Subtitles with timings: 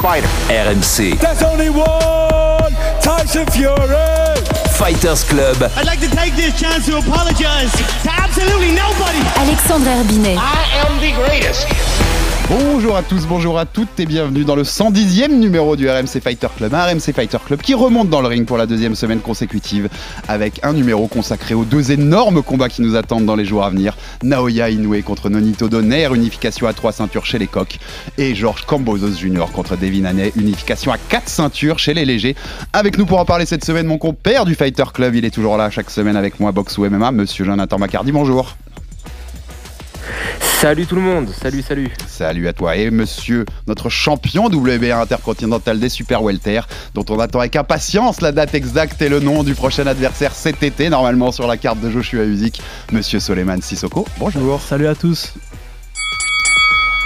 [0.00, 0.26] fighter?
[0.48, 2.72] RMC There's only one
[3.02, 4.38] Tyson Fury.
[4.78, 5.56] Fighters Club.
[5.76, 9.18] I'd like to take this chance to apologize to absolutely nobody.
[9.36, 10.36] Alexandre Herbinet.
[10.38, 12.07] I am the greatest.
[12.50, 16.46] Bonjour à tous, bonjour à toutes et bienvenue dans le 110e numéro du RMC Fighter
[16.56, 19.90] Club, un RMC Fighter Club qui remonte dans le ring pour la deuxième semaine consécutive
[20.28, 23.68] avec un numéro consacré aux deux énormes combats qui nous attendent dans les jours à
[23.68, 23.98] venir.
[24.22, 27.78] Naoya Inoue contre Nonito Donaire, unification à trois ceintures chez les coqs
[28.16, 29.52] et Georges Cambosos Jr.
[29.52, 32.34] contre Devin Haney, unification à quatre ceintures chez les légers.
[32.72, 35.58] Avec nous pour en parler cette semaine, mon compère du Fighter Club, il est toujours
[35.58, 38.56] là chaque semaine avec moi, boxe ou MMA, monsieur Jonathan Macardy, bonjour.
[40.40, 41.90] Salut tout le monde, salut, salut.
[42.08, 46.62] Salut à toi et monsieur, notre champion WBA intercontinental des Super Welter,
[46.94, 50.64] dont on attend avec impatience la date exacte et le nom du prochain adversaire cet
[50.64, 54.04] été, normalement sur la carte de Joshua Usyk, monsieur Soleiman Sissoko.
[54.18, 54.60] Bonjour.
[54.60, 55.32] Salut à tous.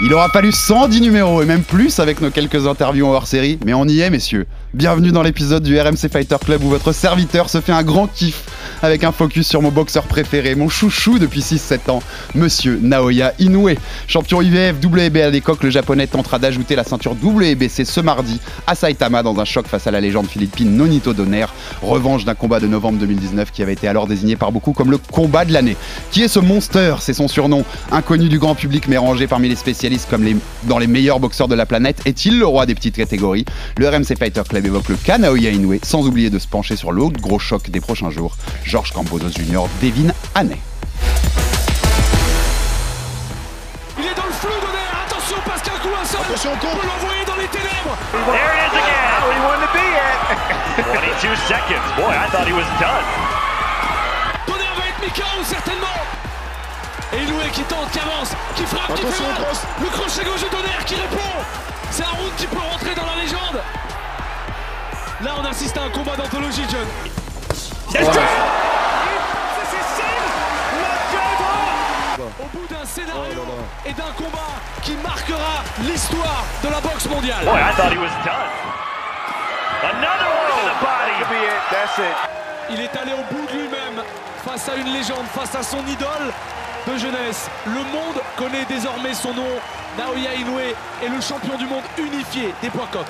[0.03, 3.59] Il aura fallu 110 numéros et même plus avec nos quelques interviews en hors série,
[3.65, 4.47] mais on y est, messieurs.
[4.75, 8.45] Bienvenue dans l'épisode du RMC Fighter Club où votre serviteur se fait un grand kiff
[8.81, 12.03] avec un focus sur mon boxeur préféré, mon chouchou depuis 6-7 ans,
[12.35, 13.77] monsieur Naoya Inoue.
[14.09, 18.75] Champion IVF WBA des coqs, le japonais tentera d'ajouter la ceinture WBC ce mardi à
[18.75, 21.53] Saitama dans un choc face à la légende philippine Nonito Donaire.
[21.83, 24.97] Revanche d'un combat de novembre 2019 qui avait été alors désigné par beaucoup comme le
[24.99, 25.77] combat de l'année.
[26.11, 26.97] Qui est ce monster?
[27.01, 30.25] C'est son surnom, inconnu du grand public mais rangé parmi les spécialistes comme
[30.65, 32.01] dans les meilleurs boxeurs de la planète.
[32.07, 33.45] Est-il le roi des petites catégories?
[33.77, 36.93] Le RMC Fighter Club évoque le cas Naoya Inoue sans oublier de se pencher sur
[36.93, 38.37] l'autre gros choc des prochains jours.
[38.65, 40.59] Georges Cambosos Jr., Devin Haney.
[43.99, 44.89] Il est dans le flou Donner.
[45.07, 46.21] Attention parce qu'un coup un seul.
[46.21, 47.97] Attention On peut l'envoyer dans les ténèbres.
[48.13, 49.09] There it is again.
[49.21, 50.13] How he wanted to be at.
[51.21, 51.85] 22 seconds.
[51.97, 53.05] Boy, I thought he was done.
[54.47, 55.99] Donner va être mis KO certainement.
[57.13, 59.45] Et Loué qui tente, qui avance, qui frappe, qui Attention fait au mal.
[59.45, 59.61] cross.
[59.81, 61.33] Le crochet gauche de Donner qui répond.
[61.91, 63.22] C'est un round qui peut rentrer dans la.
[65.23, 66.87] Là, on assiste à un combat d'anthologie, John.
[67.95, 68.09] Yes.
[72.19, 73.45] Au bout d'un scénario
[73.87, 74.51] et d'un combat
[74.83, 77.45] qui marquera l'histoire de la boxe mondiale.
[77.45, 78.51] Boy, I thought he was done.
[79.85, 81.15] Another one to the body.
[81.19, 81.61] Could be it.
[81.71, 82.17] That's it.
[82.71, 84.03] Il est allé au bout de lui-même
[84.45, 86.33] face à une légende, face à son idole
[86.89, 87.49] de jeunesse.
[87.67, 89.61] Le monde connaît désormais son nom.
[89.97, 93.07] Naoya Inoue est le champion du monde unifié des poids coqs.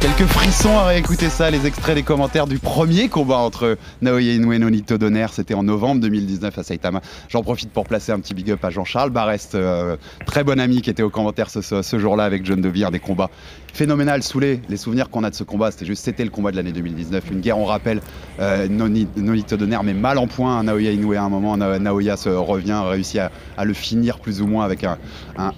[0.00, 4.52] Quelques, frissons à réécouter ça, les extraits des commentaires du premier combat entre Naoya Inoue
[4.54, 5.32] et Nonito Donaire.
[5.32, 7.00] C'était en novembre 2019 à Saitama.
[7.28, 10.82] J'en profite pour placer un petit big up à Jean-Charles Barrest, euh, très bon ami
[10.82, 12.90] qui était au commentaire ce, jour-là avec John Devere.
[12.90, 13.30] Des combats
[13.74, 14.60] phénoménal saoulé.
[14.68, 17.24] Les souvenirs qu'on a de ce combat, c'était juste, c'était le combat de l'année 2019.
[17.32, 18.00] Une guerre, on rappelle,
[18.40, 21.56] euh, Noni- Nonito Donaire met mal en point Naoya Inoue à un moment.
[21.56, 23.20] Na- Naoya se revient, réussit
[23.56, 24.96] à, le finir plus ou moins avec un,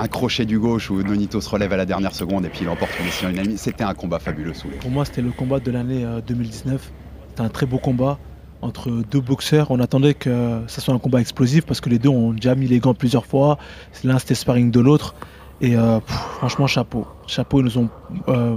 [0.08, 2.90] crochet du gauche où Nonito se relève à la dernière seconde et puis il emporte
[2.98, 3.30] une décision.
[3.56, 4.76] C'était un combat fabuleux saoulé.
[4.80, 6.90] Pour moi, c'était le combat de l'année euh, 2019.
[7.28, 8.18] C'était un très beau combat
[8.62, 9.70] entre deux boxeurs.
[9.70, 12.66] On attendait que ça soit un combat explosif parce que les deux ont déjà mis
[12.66, 13.58] les gants plusieurs fois.
[14.04, 15.14] L'un c'était sparring de l'autre.
[15.60, 16.00] Et euh,
[16.38, 17.06] franchement, chapeau.
[17.26, 17.88] Chapeau, ils nous ont
[18.28, 18.56] euh,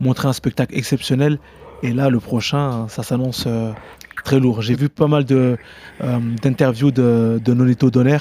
[0.00, 1.38] montré un spectacle exceptionnel.
[1.82, 3.72] Et là, le prochain, ça s'annonce euh,
[4.24, 4.62] très lourd.
[4.62, 5.58] J'ai vu pas mal de,
[6.02, 8.18] euh, d'interviews de, de Nonito Donner.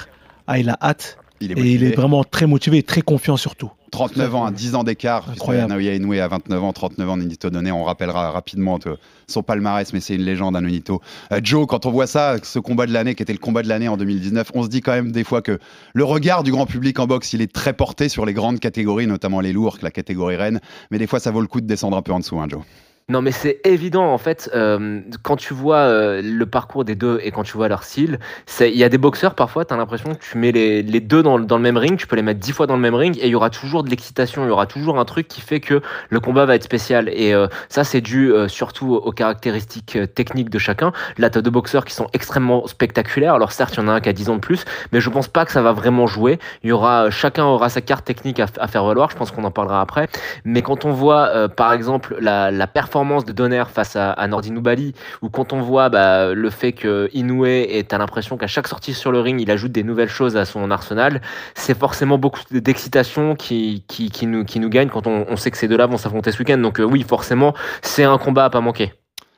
[0.47, 1.18] Ah, il a hâte.
[1.41, 3.72] Il est Et il est vraiment très motivé et très confiant surtout.
[3.91, 5.25] 39 ans, à 10 ans d'écart.
[5.47, 7.78] Naoya Inoue à 29 ans, 39 ans, Nonito Donaire.
[7.78, 8.96] On rappellera rapidement euh,
[9.28, 11.01] son palmarès, mais c'est une légende, un Nonito.
[11.31, 13.69] Euh, Joe, quand on voit ça, ce combat de l'année, qui était le combat de
[13.69, 15.59] l'année en 2019, on se dit quand même des fois que
[15.94, 19.07] le regard du grand public en boxe, il est très porté sur les grandes catégories,
[19.07, 20.59] notamment les lourds, la catégorie reine.
[20.91, 22.62] Mais des fois, ça vaut le coup de descendre un peu en dessous, hein, Joe.
[23.08, 27.19] Non, mais c'est évident en fait, euh, quand tu vois euh, le parcours des deux
[27.22, 28.18] et quand tu vois leur style,
[28.60, 31.38] il y a des boxeurs parfois, tu as l'impression que tu mets les, deux dans,
[31.38, 33.30] le- même ring, tu peux les mettre dix fois dans le même ring et il
[33.30, 36.19] y aura toujours de l'excitation, il y aura toujours un truc qui fait que le
[36.19, 37.07] combat va être spécial.
[37.10, 40.92] Et euh, ça, c'est dû surtout aux caractéristiques techniques de chacun.
[41.19, 43.36] Là, tu as deux boxeurs qui sont extrêmement spectaculaires.
[43.36, 45.12] Alors certes, il y en a un qui a 10 ans de plus, mais je
[45.12, 46.40] pense pas que ça va vraiment jouer.
[46.63, 49.51] Il y aura, chacun aura sa carte technique à, faire valoir, je pense qu'on en
[49.51, 50.10] parlera après.
[50.44, 54.53] Mais quand on voit, par exemple, la performance performance de Donner face à, à Nordin
[54.53, 58.69] Bali, ou quand on voit bah, le fait que Inoue est à l'impression qu'à chaque
[58.69, 61.19] sortie sur le ring, il ajoute des nouvelles choses à son arsenal,
[61.56, 63.83] c'est forcément beaucoup d'excitation qui,
[64.24, 66.57] nous, gagne quand on, on sait que ces deux-là vont s'affronter ce week-end.
[66.57, 68.94] Donc euh, oui, forcément, c'est un combat à pas manquer.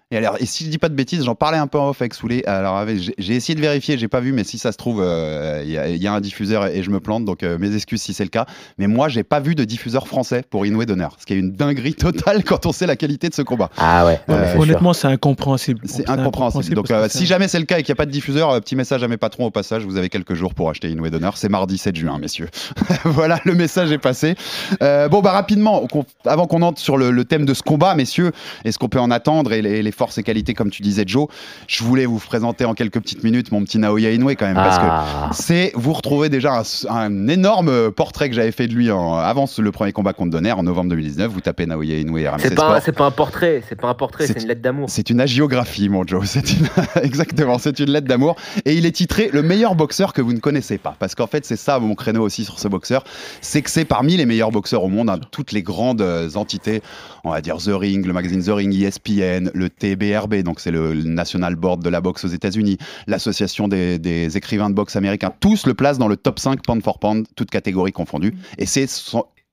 [0.10, 2.02] Et, alors, et si je dis pas de bêtises, j'en parlais un peu en off
[2.02, 2.42] avec Soulé.
[2.48, 5.62] Alors, avec- j'ai essayé de vérifier, j'ai pas vu, mais si ça se trouve, euh,
[5.66, 7.76] il y, a- il y a un diffuseur et je me plante, donc euh, mes
[7.76, 8.46] excuses si c'est le cas.
[8.78, 11.52] Mais moi, j'ai pas vu de diffuseur français pour Inoue Donner, ce qui est une
[11.52, 13.70] dinguerie totale quand on sait la qualité de ce combat.
[13.78, 15.82] Ah ouais, c'est Honnêtement, c'est incompréhensible.
[15.84, 16.76] C'est incompréhensible.
[16.76, 18.60] Donc, euh, si jamais c'est le cas et qu'il n'y a pas de diffuseur, euh,
[18.62, 21.32] petit message à mes patrons au passage, vous avez quelques jours pour acheter Inoue Donner.
[21.36, 22.48] C'est mardi 7 juin, messieurs.
[23.04, 24.36] voilà, le message est passé.
[24.82, 25.86] Euh, bon, bah rapidement,
[26.24, 28.32] avant qu'on entre sur le, le thème de ce combat, messieurs,
[28.64, 31.04] et ce qu'on peut en attendre et les, les forces et qualités, comme tu disais,
[31.06, 31.28] Joe,
[31.68, 34.78] je voulais vous présenter en quelques petites minutes mon petit Naoya Inoue quand même, parce
[34.80, 35.30] Ah.
[35.32, 39.16] que c'est vous retrouvez déjà un, un énorme portrait que j'avais fait de lui en,
[39.16, 41.32] avant le premier combat contre Donner en novembre 2019.
[41.32, 44.42] Vous tapez Naoya Inoue RMC C'est pas, pas un portrait, c'est pas un portrait, C'est-
[44.42, 44.90] une lettre d'amour.
[44.90, 46.26] C'est une agiographie, mon Joe.
[46.28, 46.68] C'est une...
[47.02, 48.36] Exactement, c'est une lettre d'amour.
[48.66, 50.96] Et il est titré le meilleur boxeur que vous ne connaissez pas.
[51.00, 53.04] Parce qu'en fait, c'est ça mon créneau aussi sur ce boxeur.
[53.42, 55.10] C'est que c'est parmi les meilleurs boxeurs au monde.
[55.10, 56.82] hein, toutes les grandes euh, entités,
[57.24, 60.94] on va dire The Ring, le magazine The Ring, ESPN, le TBRB, donc c'est le
[60.94, 65.74] National Board de la boxe aux États-Unis, l'association des, écrivains de boxe américains, tous le
[65.74, 68.34] placent dans le top 5 pound for pound, toutes catégories confondues.
[68.58, 68.88] Et c'est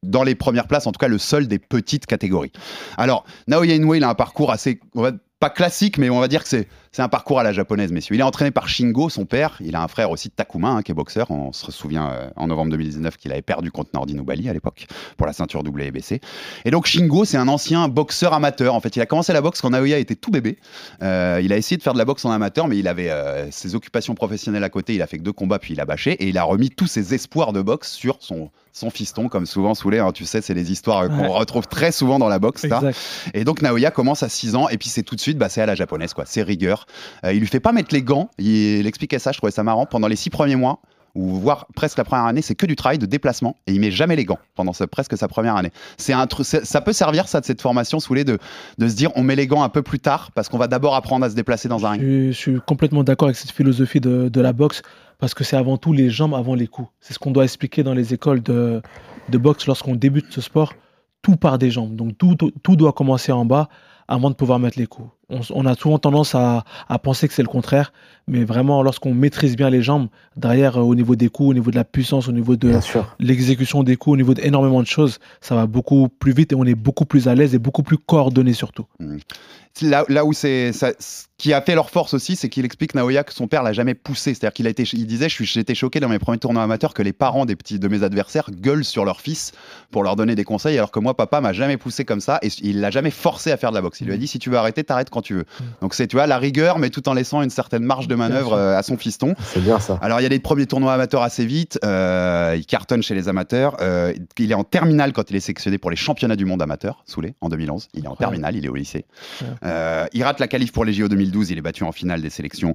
[0.02, 2.52] dans les premières places, en tout cas le seul des petites catégories.
[2.98, 4.80] Alors, Naoya Inoue, il a un parcours assez,
[5.40, 8.14] pas classique, mais on va dire que c'est c'est un parcours à la japonaise, messieurs.
[8.14, 9.58] Il est entraîné par Shingo, son père.
[9.60, 11.28] Il a un frère aussi, Takuma, hein, qui est boxeur.
[11.32, 14.86] On se souvient euh, en novembre 2019 qu'il avait perdu contre Nordin Bali à l'époque
[15.16, 16.20] pour la ceinture WBC.
[16.64, 18.76] Et donc Shingo, c'est un ancien boxeur amateur.
[18.76, 20.56] En fait, il a commencé la boxe quand Naoya était tout bébé.
[21.02, 23.50] Euh, il a essayé de faire de la boxe en amateur, mais il avait euh,
[23.50, 24.94] ses occupations professionnelles à côté.
[24.94, 26.12] Il a fait que deux combats, puis il a bâché.
[26.12, 29.74] Et il a remis tous ses espoirs de boxe sur son, son fiston, comme souvent
[29.74, 29.98] Soulé.
[29.98, 31.26] hein, tu sais, c'est les histoires qu'on Ouais.
[31.28, 32.66] retrouve très souvent dans la boxe.
[33.34, 35.60] Et donc Naoya commence à 6 ans et puis c'est tout de suite bah, c'est
[35.60, 36.83] à la japonaise quoi, c'est rigueur.
[37.24, 39.86] Euh, il lui fait pas mettre les gants, il, expliquait ça, je trouvais ça marrant
[39.86, 40.80] pendant les 6 premiers mois
[41.14, 43.92] ou voire presque la première année, c'est que du travail de déplacement et il met
[43.92, 45.70] jamais les gants pendant presque sa première année.
[45.96, 48.38] C'est un ça peut servir ça de cette formation sous les de
[48.78, 50.96] de se dire on met les gants un peu plus tard parce qu'on va d'abord
[50.96, 52.02] apprendre à se déplacer dans un ring.
[52.02, 54.82] Je, je suis complètement d'accord avec cette philosophie de, de la boxe
[55.18, 56.88] parce que c'est avant tout les jambes avant les coups.
[57.00, 58.82] C'est ce qu'on doit expliquer dans les écoles de,
[59.28, 60.74] de boxe lorsqu'on débute ce sport.
[61.22, 61.96] Tout part des jambes.
[61.96, 63.68] Donc tout, tout, tout doit commencer en bas
[64.08, 65.08] avant de pouvoir mettre les coups.
[65.28, 67.92] On, a souvent tendance à, à penser que c'est le contraire,
[68.26, 71.70] mais vraiment lorsqu'on maîtrise bien les jambes, derrière euh, au niveau des coups, au niveau
[71.70, 72.72] de la puissance, au niveau de
[73.18, 76.64] l'exécution des coups, au niveau d'énormément de choses, ça va beaucoup plus vite et on
[76.64, 78.86] est beaucoup plus à l'aise et beaucoup plus coordonné surtout.
[79.82, 83.24] Là, là où c'est ce qui a fait leur force aussi, c'est qu'il explique Naoya
[83.24, 84.32] que son père l'a jamais poussé.
[84.32, 87.12] C'est-à-dire qu'il a été, il disait, j'étais choqué dans mes premiers tournois amateurs que les
[87.12, 89.50] parents des petits de mes adversaires gueulent sur leur fils
[89.90, 92.48] pour leur donner des conseils, alors que moi, papa m'a jamais poussé comme ça et
[92.62, 94.00] il l'a jamais forcé à faire de la boxe.
[94.00, 95.44] Il lui a dit, si tu veux arrêter, t'arrêtes quand tu veux.
[95.80, 98.52] Donc c'est, tu vois, la rigueur, mais tout en laissant une certaine marge de manœuvre
[98.52, 99.34] euh, à son fiston.
[99.44, 99.98] C'est bien ça.
[100.02, 101.78] Alors, il y a des premiers tournois amateurs assez vite.
[101.84, 103.76] euh, il cartonne chez les amateurs.
[103.80, 107.02] euh, il est en terminale quand il est sélectionné pour les championnats du monde amateurs,
[107.06, 107.88] Soulé, en 2011.
[107.94, 109.06] Il est en terminale, il est au lycée.
[109.40, 109.46] Ouais.
[109.64, 111.50] Euh, il rate la qualif pour les JO 2012.
[111.50, 112.74] Il est battu en finale des sélections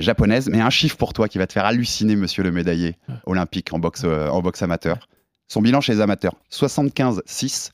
[0.00, 0.48] japonaises.
[0.48, 2.96] Mais un chiffre pour toi qui va te faire halluciner, monsieur le médaillé
[3.26, 4.98] olympique en boxe, en boxe amateur.
[5.48, 7.70] Son bilan chez les amateurs 75-6,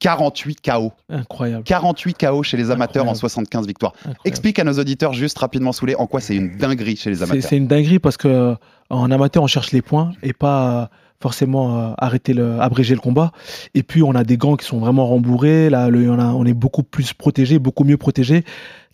[0.00, 0.92] 48 KO.
[1.08, 1.64] Incroyable.
[1.64, 3.18] 48 KO chez les amateurs en Incroyable.
[3.18, 3.92] 75 victoires.
[3.98, 4.20] incroyable.
[4.24, 7.42] Explique à nos auditeurs juste rapidement, Soulé, en quoi c'est une dinguerie chez les amateurs.
[7.48, 8.54] c'est une dinguerie parce que euh,
[8.90, 10.86] en amateur, on cherche les points et pas euh,
[11.20, 13.32] forcément euh, arrêter le, abréger le combat.
[13.74, 15.70] Et puis, on a des gants qui sont vraiment rembourrés.
[15.70, 18.44] Là, le- on, a- on est beaucoup plus protégé, beaucoup mieux protégé.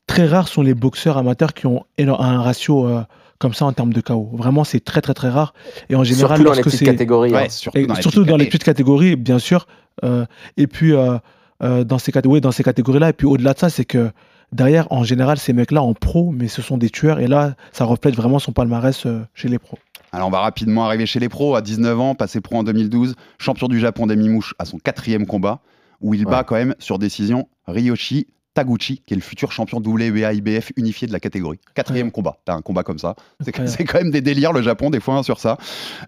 [0.06, 3.02] Très rares sont les boxeurs amateurs qui ont un ratio euh,
[3.42, 4.30] comme ça en termes de KO.
[4.32, 5.52] Vraiment, c'est très, très, très rare.
[5.90, 7.32] Et en général, Surtout dans les lorsque petites c'est catégories.
[7.32, 7.48] Ouais, hein.
[7.50, 8.50] surtout et dans les surtout petites dans les catés.
[8.50, 9.66] petites catégories, bien sûr.
[10.04, 10.24] Euh,
[10.56, 11.18] et puis, euh,
[11.62, 14.10] euh, dans ces, ouais, dans ces catégories-là, et puis au-delà de ça, c'est que
[14.52, 17.18] derrière, en général, ces mecs-là en pro, mais ce sont des tueurs.
[17.20, 19.78] Et là, ça reflète vraiment son palmarès euh, chez les pros.
[20.14, 21.56] Alors on va rapidement arriver chez les pros.
[21.56, 25.26] À 19 ans, passé pro en 2012, champion du Japon des Mimouches à son quatrième
[25.26, 25.60] combat,
[26.00, 26.30] où il Ouais.
[26.30, 31.06] bat quand même sur décision Ryoshi Taguchi, qui est le futur champion WBA IBF unifié
[31.08, 31.58] de la catégorie.
[31.74, 32.38] Quatrième combat.
[32.44, 33.16] T'as un combat comme ça.
[33.40, 35.58] C'est quand même des délires le Japon des fois hein, sur ça.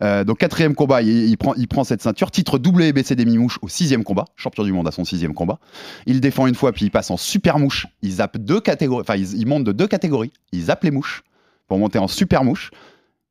[0.03, 2.31] Euh, donc quatrième combat, il, il prend, il prend cette ceinture.
[2.31, 4.27] Titre WBC des Mimouches au sixième combat.
[4.37, 5.59] Champion du monde à son sixième combat.
[6.07, 7.87] Il défend une fois, puis il passe en super mouche.
[8.03, 9.03] Il zappe deux catégories.
[9.03, 10.33] Enfin, il, il monte de deux catégories.
[10.53, 11.23] Il zappe les mouches
[11.67, 12.71] pour monter en super mouche.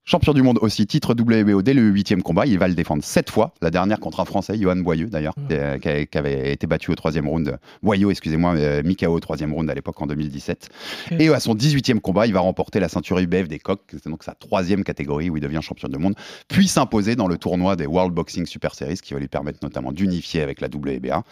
[0.06, 2.46] Champion du monde aussi, titre WBO dès le huitième combat.
[2.46, 3.54] Il va le défendre sept fois.
[3.62, 6.96] La dernière contre un Français, Johan Boyeux d'ailleurs, qui, euh, qui avait été battu au
[6.96, 7.58] troisième round.
[7.82, 10.70] Boyeux, excusez-moi, euh, Mikao au troisième round à l'époque en 2017.
[11.10, 11.22] Ok.
[11.22, 14.26] Et à son 18e combat, il va remporter la ceinture IBF des coqs, c'est donc
[14.26, 16.16] sa troisième catégorie où il devient champion du monde,
[16.50, 19.94] puis s'imposer dans le tournoi des World Boxing Super Series qui va lui permettre notamment
[19.94, 21.24] d'unifier avec la WBA.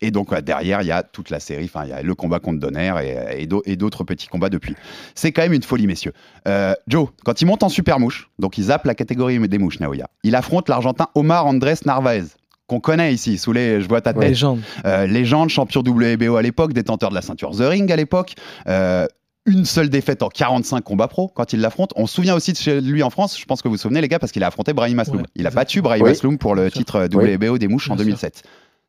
[0.00, 2.14] Et donc euh, derrière, il y a toute la série, enfin il y a le
[2.16, 2.92] combat contre Donner
[3.36, 4.74] et d'autres petits combats depuis.
[5.14, 6.12] C'est quand même une folie, messieurs.
[6.48, 9.80] Euh, Joe, quand il monte en super mouche, donc il zappe la catégorie des mouches,
[9.80, 12.24] Naoya, il affronte l'Argentin Omar Andrés Narvaez.
[12.68, 14.24] Qu'on connaît ici, sous les, je vois ta tête.
[14.24, 14.60] Légende.
[14.86, 18.34] Euh, légende, champion WBO à l'époque, détenteur de la ceinture The Ring à l'époque.
[18.66, 19.06] Euh,
[19.46, 21.92] une seule défaite en 45 combats pro quand il l'affronte.
[21.94, 24.00] On se souvient aussi de chez lui en France, je pense que vous vous souvenez
[24.00, 25.20] les gars, parce qu'il a affronté Brahim Asloum.
[25.20, 25.60] Ouais, il a exactement.
[25.60, 26.10] battu Brahim Oui.
[26.10, 27.06] Asloum pour le titre.
[27.12, 28.10] WBO des mouches en Bien sûr.
[28.10, 28.42] 2007.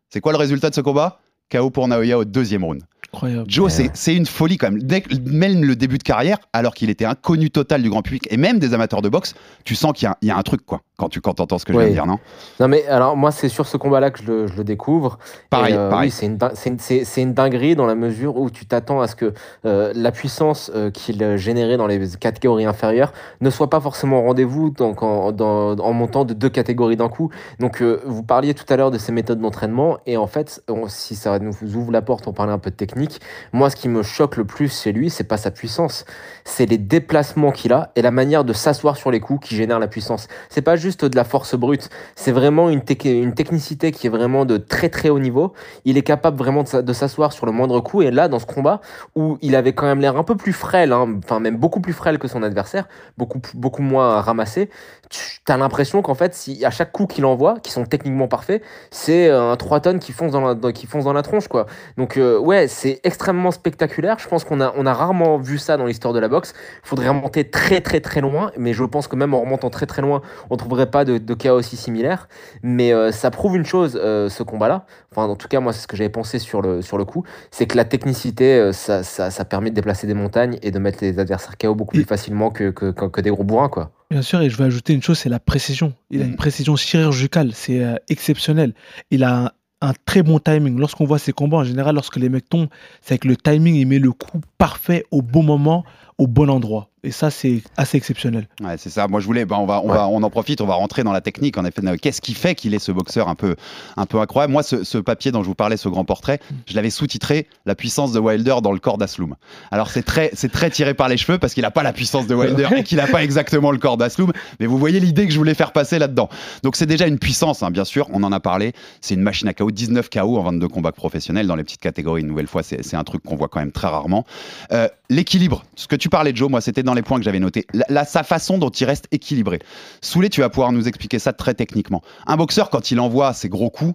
[0.10, 1.19] C'est quoi le résultat de ce combat?
[1.51, 2.81] KO pour Naoya au deuxième round.
[3.13, 3.45] Incroyable.
[3.47, 4.81] Joe, c'est- c'est une folie quand même.
[4.83, 8.35] Dès même le début de carrière, alors qu'il était inconnu total du grand public et
[8.37, 10.65] même des amateurs de boxe, tu sens qu'il y, a- il y a un truc
[10.65, 12.17] quoi quand tu quand entends ce que je viens de dire, non?
[12.59, 15.19] Non mais alors moi c'est sur ce combat-là que je le, je le découvre.
[15.51, 16.09] Pareil, Et, euh, pareil.
[16.09, 19.33] oui, c'est une, dinguerie dans la mesure où tu t'attends à ce que
[19.65, 24.23] euh, la puissance euh, qu'il générait dans les catégories inférieures ne soit pas forcément au
[24.23, 27.29] rendez-vous donc en, dans- en montant de deux catégories d'un coup.
[27.59, 30.87] Donc euh, vous parliez tout à l'heure de ces méthodes d'entraînement et en fait on-
[30.87, 33.22] si ça nous ouvre la porte, on parlait un peu de technique.
[33.53, 36.06] Moi ce qui me choque le plus chez lui, c'est pas sa puissance,
[36.46, 39.79] c'est les déplacements qu'il a et la manière de s'asseoir sur les coups qui génère
[39.79, 40.27] la puissance.
[40.50, 44.46] C'est pas juste de la force brute, c'est vraiment une, une technicité qui est vraiment
[44.46, 45.53] de très très haut niveau.
[45.86, 48.01] Il est capable vraiment de, s'a- de s'asseoir sur le moindre coup.
[48.01, 48.82] Et là, dans ce combat,
[49.15, 51.94] où il avait quand même l'air un peu plus frêle, hein, enfin même beaucoup plus
[51.94, 54.70] frêle que son adversaire, beaucoup, beaucoup moins ramassé,
[55.09, 58.61] tu as l'impression qu'en fait, si à chaque coup qu'il envoie, qui sont techniquement parfaits,
[58.91, 61.47] c'est euh, un 3 tonnes qui fonce dans la, dans- qui fonce dans la tronche.
[61.47, 61.65] quoi.
[61.97, 64.19] Donc euh, ouais, c'est extrêmement spectaculaire.
[64.19, 66.53] Je pense qu'on a, on a rarement vu ça dans l'histoire de la boxe.
[66.83, 69.85] Il faudrait remonter très très très loin, mais je pense que même en remontant très
[69.85, 72.27] très loin, on trouverait pas de, de cas aussi similaires.
[72.63, 74.85] Mais euh, ça prouve une chose, euh, ce combat-là.
[75.11, 77.23] Enfin, en tout cas, moi, c'est ce que j'avais pensé sur le, sur le coup.
[77.51, 80.79] C'est que la technicité, euh, ça, ça, ça permet de déplacer des montagnes et de
[80.79, 83.91] mettre les adversaires KO beaucoup plus facilement que, que, que, que des gros bourrins, quoi.
[84.09, 85.93] Bien sûr, et je vais ajouter une chose, c'est la précision.
[86.11, 86.29] Il a Mm.
[86.29, 88.73] une précision chirurgicale, c'est euh, exceptionnel.
[89.11, 90.79] Il a un, un très bon timing.
[90.79, 92.69] Lorsqu'on voit ses combats, en général, lorsque les mecs tombent,
[93.01, 95.83] c'est avec le timing, il met le coup parfait au bon moment,
[96.17, 96.89] au bon endroit.
[97.03, 98.47] Et ça, c'est assez exceptionnel.
[98.59, 99.07] Ouais, c'est ça.
[99.07, 99.45] Moi, je voulais.
[99.45, 99.93] bah, on va, on Ouais.
[99.95, 100.59] va, on en profite.
[100.62, 101.57] On va rentrer dans la technique.
[101.57, 103.55] En effet, qu'est-ce qui fait qu'il est ce boxeur un peu,
[103.95, 104.51] un peu incroyable?
[104.51, 107.75] Moi, ce, ce papier dont je vous parlais, ce grand portrait, je l'avais sous-titré "La
[107.75, 109.36] puissance de Wilder dans le corps d'Asloum".
[109.71, 112.25] Alors, c'est très, c'est très tiré par les cheveux parce qu'il n'a pas la puissance
[112.27, 114.33] de Wilder et qu'il n'a pas exactement le corps d'Asloum.
[114.59, 116.27] Mais vous voyez l'idée que je voulais faire passer là-dedans.
[116.63, 118.07] Donc, c'est déjà une puissance, hein, bien sûr.
[118.12, 118.74] On en a parlé.
[119.01, 122.21] C'est une machine à KO, 19 KO en 22 combats professionnels dans les petites catégories.
[122.21, 124.25] Une nouvelle fois, c'est c'est un truc qu'on voit quand même très rarement.
[124.74, 127.65] Euh, L'équilibre, ce que tu parlais, Joe, moi, c'était dans les points que j'avais notés.
[127.73, 129.59] La, la- sa façon dont il reste équilibré.
[130.01, 132.01] Soulé, tu vas pouvoir nous expliquer ça très techniquement.
[132.25, 133.93] Un boxeur, quand il envoie ses gros coups,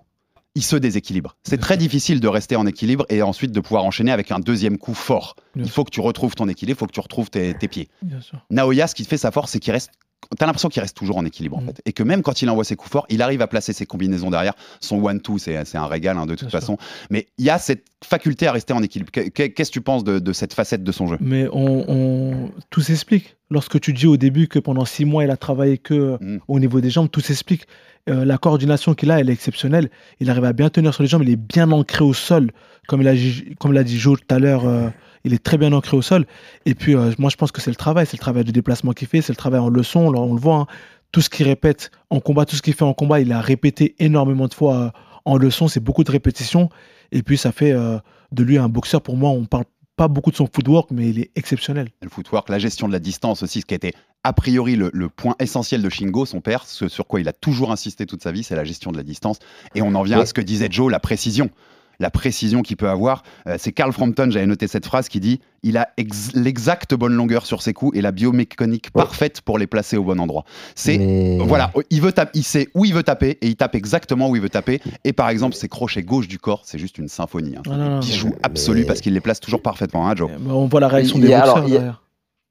[0.55, 1.37] il se déséquilibre.
[1.49, 4.77] C'est très difficile de rester en équilibre et ensuite de pouvoir enchaîner avec un deuxième
[4.77, 5.35] coup fort.
[5.55, 7.69] Bien Il faut que tu retrouves ton équilibre, il faut que tu retrouves tes, tes
[7.69, 7.89] pieds.
[8.51, 9.91] Naoya, ce qui fait sa force, c'est qu'il reste.
[10.39, 11.67] T'as l'impression qu'il reste toujours en équilibre en Mm.
[11.67, 11.83] fait.
[11.85, 14.31] Et que même quand il envoie ses coups forts, il arrive à placer ses combinaisons
[14.31, 14.55] derrière.
[14.81, 16.61] Son one-two, c'est un régal hein, de toute Bien sûr.
[16.61, 16.79] façon.
[17.11, 19.11] Mais il y a cette faculté à rester en équilibre.
[19.11, 21.19] Que- que- Qu'est-ce que tu penses de, de cette facette de son jeu?
[21.21, 23.37] Mais on, on- tout s'explique.
[23.51, 26.39] Lorsque tu dis au début que pendant six mois, il a travaillé que Mm.
[26.49, 27.67] au niveau des jambes, tout s'explique.
[28.09, 29.91] Euh, la coordination qu'il a, elle est exceptionnelle.
[30.19, 31.23] Il arrive à bien tenir sur les jambes.
[31.23, 32.51] Il est bien ancré au sol.
[32.89, 33.13] Comme il a,
[33.61, 34.89] comme l'a dit Joe tout à l'heure, euh,
[35.25, 36.27] il est très bien ancré au sol.
[36.67, 38.07] Et puis, euh, moi, je pense que c'est le travail.
[38.07, 39.23] C'est le travail de déplacement qu'il fait.
[39.23, 40.11] C'est le travail en leçon.
[40.11, 40.57] Là, on le voit.
[40.57, 40.67] hein.
[41.13, 43.95] Tout ce qu'il répète en combat, tout ce qu'il fait en combat, il a répété
[43.99, 44.91] énormément de fois euh,
[45.25, 45.69] en leçon.
[45.69, 46.71] C'est beaucoup de répétitions.
[47.13, 47.99] Et puis, ça fait euh,
[48.33, 49.03] de lui un boxeur.
[49.03, 49.65] Pour moi, on parle
[49.95, 51.89] pas beaucoup de son footwork, mais il est exceptionnel.
[52.03, 53.93] le footwork, la gestion de la distance aussi, ce qui a été
[54.25, 57.33] a priori le, le point essentiel de Shingo, son père, ce sur quoi il a
[57.35, 59.39] toujours insisté toute sa vie, c'est la gestion de la distance.
[59.75, 61.51] Et on en vient à ce que disait Joe, la précision.
[62.03, 63.23] La précision qu'il peut avoir.
[63.47, 67.15] Euh, c'est Carl Frampton, j'avais noté cette phrase, qui dit il a ex- l'exacte bonne
[67.15, 69.03] longueur sur ses coups et la biomécanique Ouais.
[69.03, 70.45] parfaite pour les placer au bon endroit.
[70.75, 73.77] C'est Mais- voilà, il veut taper, il sait où il veut taper et il tape
[73.77, 74.81] exactement où il veut taper.
[75.05, 77.55] Et par exemple, ses crochets gauche du corps, c'est juste une symphonie.
[77.57, 77.63] Hein.
[77.71, 80.29] Ah, non, non, Bijou mais- absolu parce qu'il les place toujours parfaitement, hein, Joe.
[80.33, 81.65] Euh, On voit la réaction Il des boxeurs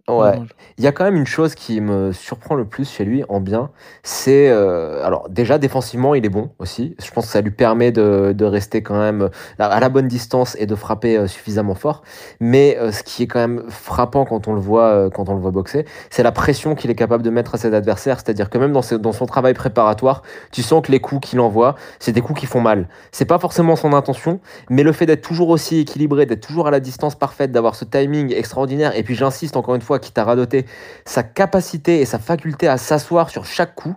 [0.07, 0.41] il y a- derrière.
[0.41, 0.47] Ouais.
[0.77, 3.39] Il y a quand même une chose qui me surprend le plus chez lui en
[3.39, 3.69] bien,
[4.03, 6.95] c'est euh, alors déjà défensivement il est bon aussi.
[7.03, 9.29] Je pense que ça lui permet de, de rester quand même euh,
[9.59, 12.01] à la bonne distance et de frapper euh, suffisamment fort.
[12.39, 15.39] Mais euh, ce qui est quand même frappant quand on le voit quand on le
[15.41, 18.17] voit boxer, c'est la pression qu'il est capable de mettre à ses adversaires.
[18.19, 21.39] C'est-à-dire que même dans, ses- dans son travail préparatoire, tu sens que les coups qu'il
[21.39, 22.87] envoie, c'est des coups qui font mal.
[23.11, 24.39] C'est pas forcément son intention,
[24.69, 27.85] mais le fait d'être toujours aussi équilibré, d'être toujours à la distance parfaite, d'avoir ce
[27.85, 28.95] timing extraordinaire.
[28.97, 30.65] Et puis j'insiste encore une fois qui t'a radoté,
[31.05, 33.95] sa capacité et sa faculté à s'asseoir sur chaque coup,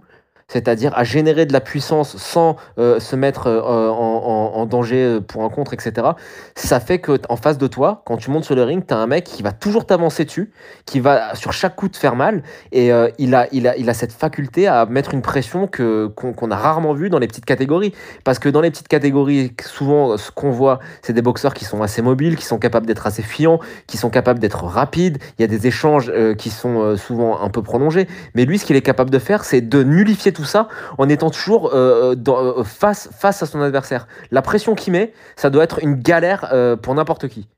[0.48, 5.44] c'est-à-dire à générer de la puissance sans euh, se mettre euh, en, danger euh, pour
[5.44, 6.08] un contre, etc.
[6.54, 8.98] Ça fait que en face de toi, quand tu montes sur le ring, tu as
[8.98, 10.52] un mec qui va toujours t'avancer dessus,
[10.86, 13.94] qui va sur chaque coup te faire mal, et il, a, il, a, il a
[13.94, 17.44] cette faculté à mettre une pression que qu'on qu'on a rarement vue dans les petites
[17.44, 17.92] catégories.
[18.24, 21.82] Parce que dans les petites catégories, souvent, ce qu'on voit, c'est des boxeurs qui sont
[21.82, 25.18] assez mobiles, qui sont capables d'être assez fiants, qui sont capables d'être rapides.
[25.38, 28.08] Il y a des échanges qui sont souvent un peu prolongés.
[28.34, 31.30] Mais lui, ce qu'il est capable de faire, c'est de nullifier tout ça en étant
[31.30, 34.06] toujours euh, dans- euh, face, face à son adversaire.
[34.30, 37.48] La pression qu'il met, ça doit être une galère euh, pour n'importe qui.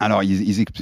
[0.00, 0.22] Alors,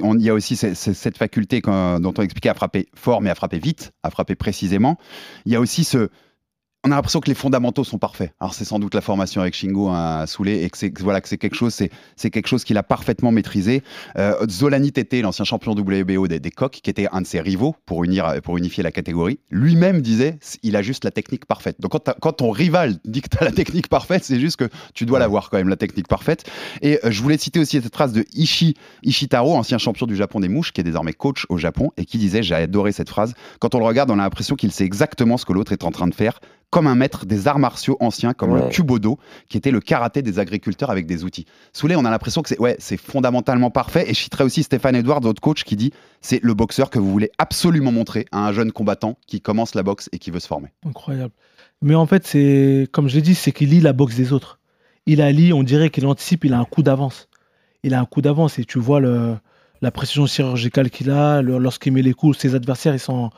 [0.02, 3.20] on- il y a aussi ce- ce- cette faculté dont on expliquait à frapper fort,
[3.20, 4.96] mais à frapper vite, à frapper précisément.
[5.44, 6.08] Il y a aussi ce.
[6.84, 8.34] On a l'impression que les fondamentaux sont parfaits.
[8.40, 11.28] Alors c'est sans doute la formation avec Shingo à Soulé et que c'est voilà que
[11.28, 13.84] c'est quelque chose, c'est quelque chose qu'il a parfaitement maîtrisé.
[14.18, 17.76] Euh, Zolani Tete, l'ancien champion WBO des, des coqs, qui était un de ses rivaux
[17.86, 21.76] pour unir pour unifier la catégorie, lui-même disait il a juste la technique parfaite.
[21.80, 24.68] Donc quand, quand ton rival dit que tu as la technique parfaite, c'est juste que
[24.92, 26.50] tu dois l'avoir quand même la technique parfaite.
[26.80, 28.74] Et euh, je voulais citer aussi cette phrase de Ishi
[29.04, 32.18] Ishitaro, ancien champion du Japon des mouches, qui est désormais coach au Japon, et qui
[32.18, 35.36] disait, j'ai adoré cette phrase, quand on le regarde, on a l'impression qu'il sait exactement
[35.36, 36.40] ce que l'autre est en train de faire,
[36.72, 38.70] comme un maître des arts martiaux anciens, comme le Ouais.
[38.70, 39.18] Kubodo,
[39.50, 41.44] qui était le karaté des agriculteurs avec des outils.
[41.74, 44.96] Soulé, on a l'impression que c'est ouais, c'est fondamentalement parfait, et je citerai aussi Stéphane
[44.96, 48.52] Edwards, votre coach, qui dit, c'est le boxeur que vous voulez absolument montrer à un
[48.52, 50.68] jeune combattant qui commence la boxe et qui veut se former.
[50.88, 51.32] Incroyable.
[51.82, 54.58] Mais en fait, c'est comme je l'ai dit, c'est qu'il lit la boxe des autres.
[55.04, 57.28] Il a lit, on dirait qu'il anticipe, il a un coup d'avance.
[57.82, 59.34] Il a un coup d'avance et tu vois le,
[59.82, 61.42] la précision chirurgicale qu'il a.
[61.42, 63.28] le- Lorsqu'il met les coups, ses adversaires, ils sont,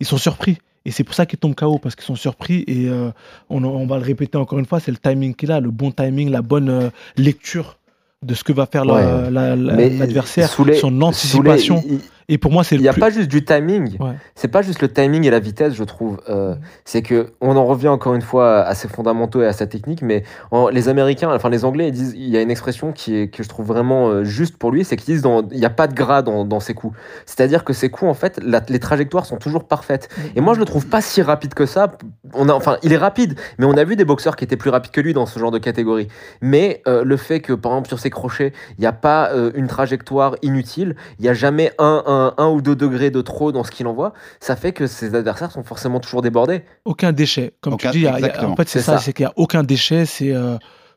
[0.00, 0.58] ils sont surpris.
[0.86, 2.64] Et c'est pour ça qu'ils tombent KO, parce qu'ils sont surpris.
[2.66, 3.10] Et euh,
[3.50, 5.90] on, on va le répéter encore une fois, c'est le timing qu'il a, le bon
[5.90, 7.78] timing, la bonne euh, lecture
[8.22, 9.30] de ce que va faire la- Ouais.
[9.30, 11.82] la- la- Mais l'adversaire, son anticipation.
[12.28, 13.96] Et pour moi, c'est Il le n'y a plus- pas juste du timing.
[14.00, 14.12] Ouais.
[14.34, 16.20] C'est pas juste le timing et la vitesse, je trouve.
[16.28, 16.54] Euh,
[16.84, 20.00] c'est que on en revient encore une fois à ses fondamentaux et à sa technique,
[20.02, 23.14] mais en- les Américains, enfin les Anglais, ils disent, il y a une expression qui
[23.16, 25.66] est que je trouve vraiment euh, juste pour lui, c'est qu'ils disent, dans- il n'y
[25.66, 26.96] a pas de gras dans, dans ses coups.
[27.26, 30.08] C'est-à-dire que ses coups, en fait, la- les trajectoires sont toujours parfaites.
[30.36, 31.92] Et moi, je le trouve pas si rapide que ça.
[32.32, 34.70] On a, enfin, il est rapide, mais on a vu des boxeurs qui étaient plus
[34.70, 36.08] rapides que lui dans ce genre de catégorie.
[36.40, 39.50] Mais euh, le fait que, par exemple, sur ses crochets, il n'y a pas euh,
[39.54, 43.52] une trajectoire inutile, il n'y a jamais un, un, un ou deux degrés de trop
[43.52, 46.62] dans ce qu'il envoie, ça fait que ses adversaires sont forcément toujours débordés.
[46.84, 47.54] aucun déchet.
[47.60, 48.98] Comme Aucun- tu dis, y a- y en fait, c'est ça, ça.
[48.98, 50.06] c'est qu'il n'y a aucun déchet.
[50.06, 50.56] C'est euh,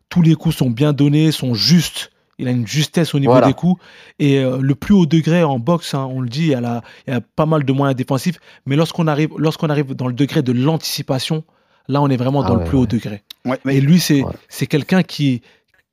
[0.09, 2.11] tous les coups sont bien donnés, sont justes.
[2.39, 3.47] Il a une justesse au niveau Voilà.
[3.47, 3.81] des coups.
[4.19, 6.61] Et euh, le plus haut degré en boxe, hein, on le dit, il y, a
[6.61, 8.39] la- il y a pas mal de moyens défensifs.
[8.67, 11.43] Mais lorsqu'on arrive, lorsqu'on arrive dans le degré de l'anticipation,
[11.87, 13.23] là, on est vraiment Ah dans le ouais, plus haut degré.
[13.45, 14.31] Ouais, mais Et lui, c'est Ouais.
[14.49, 15.41] c'est quelqu'un qui,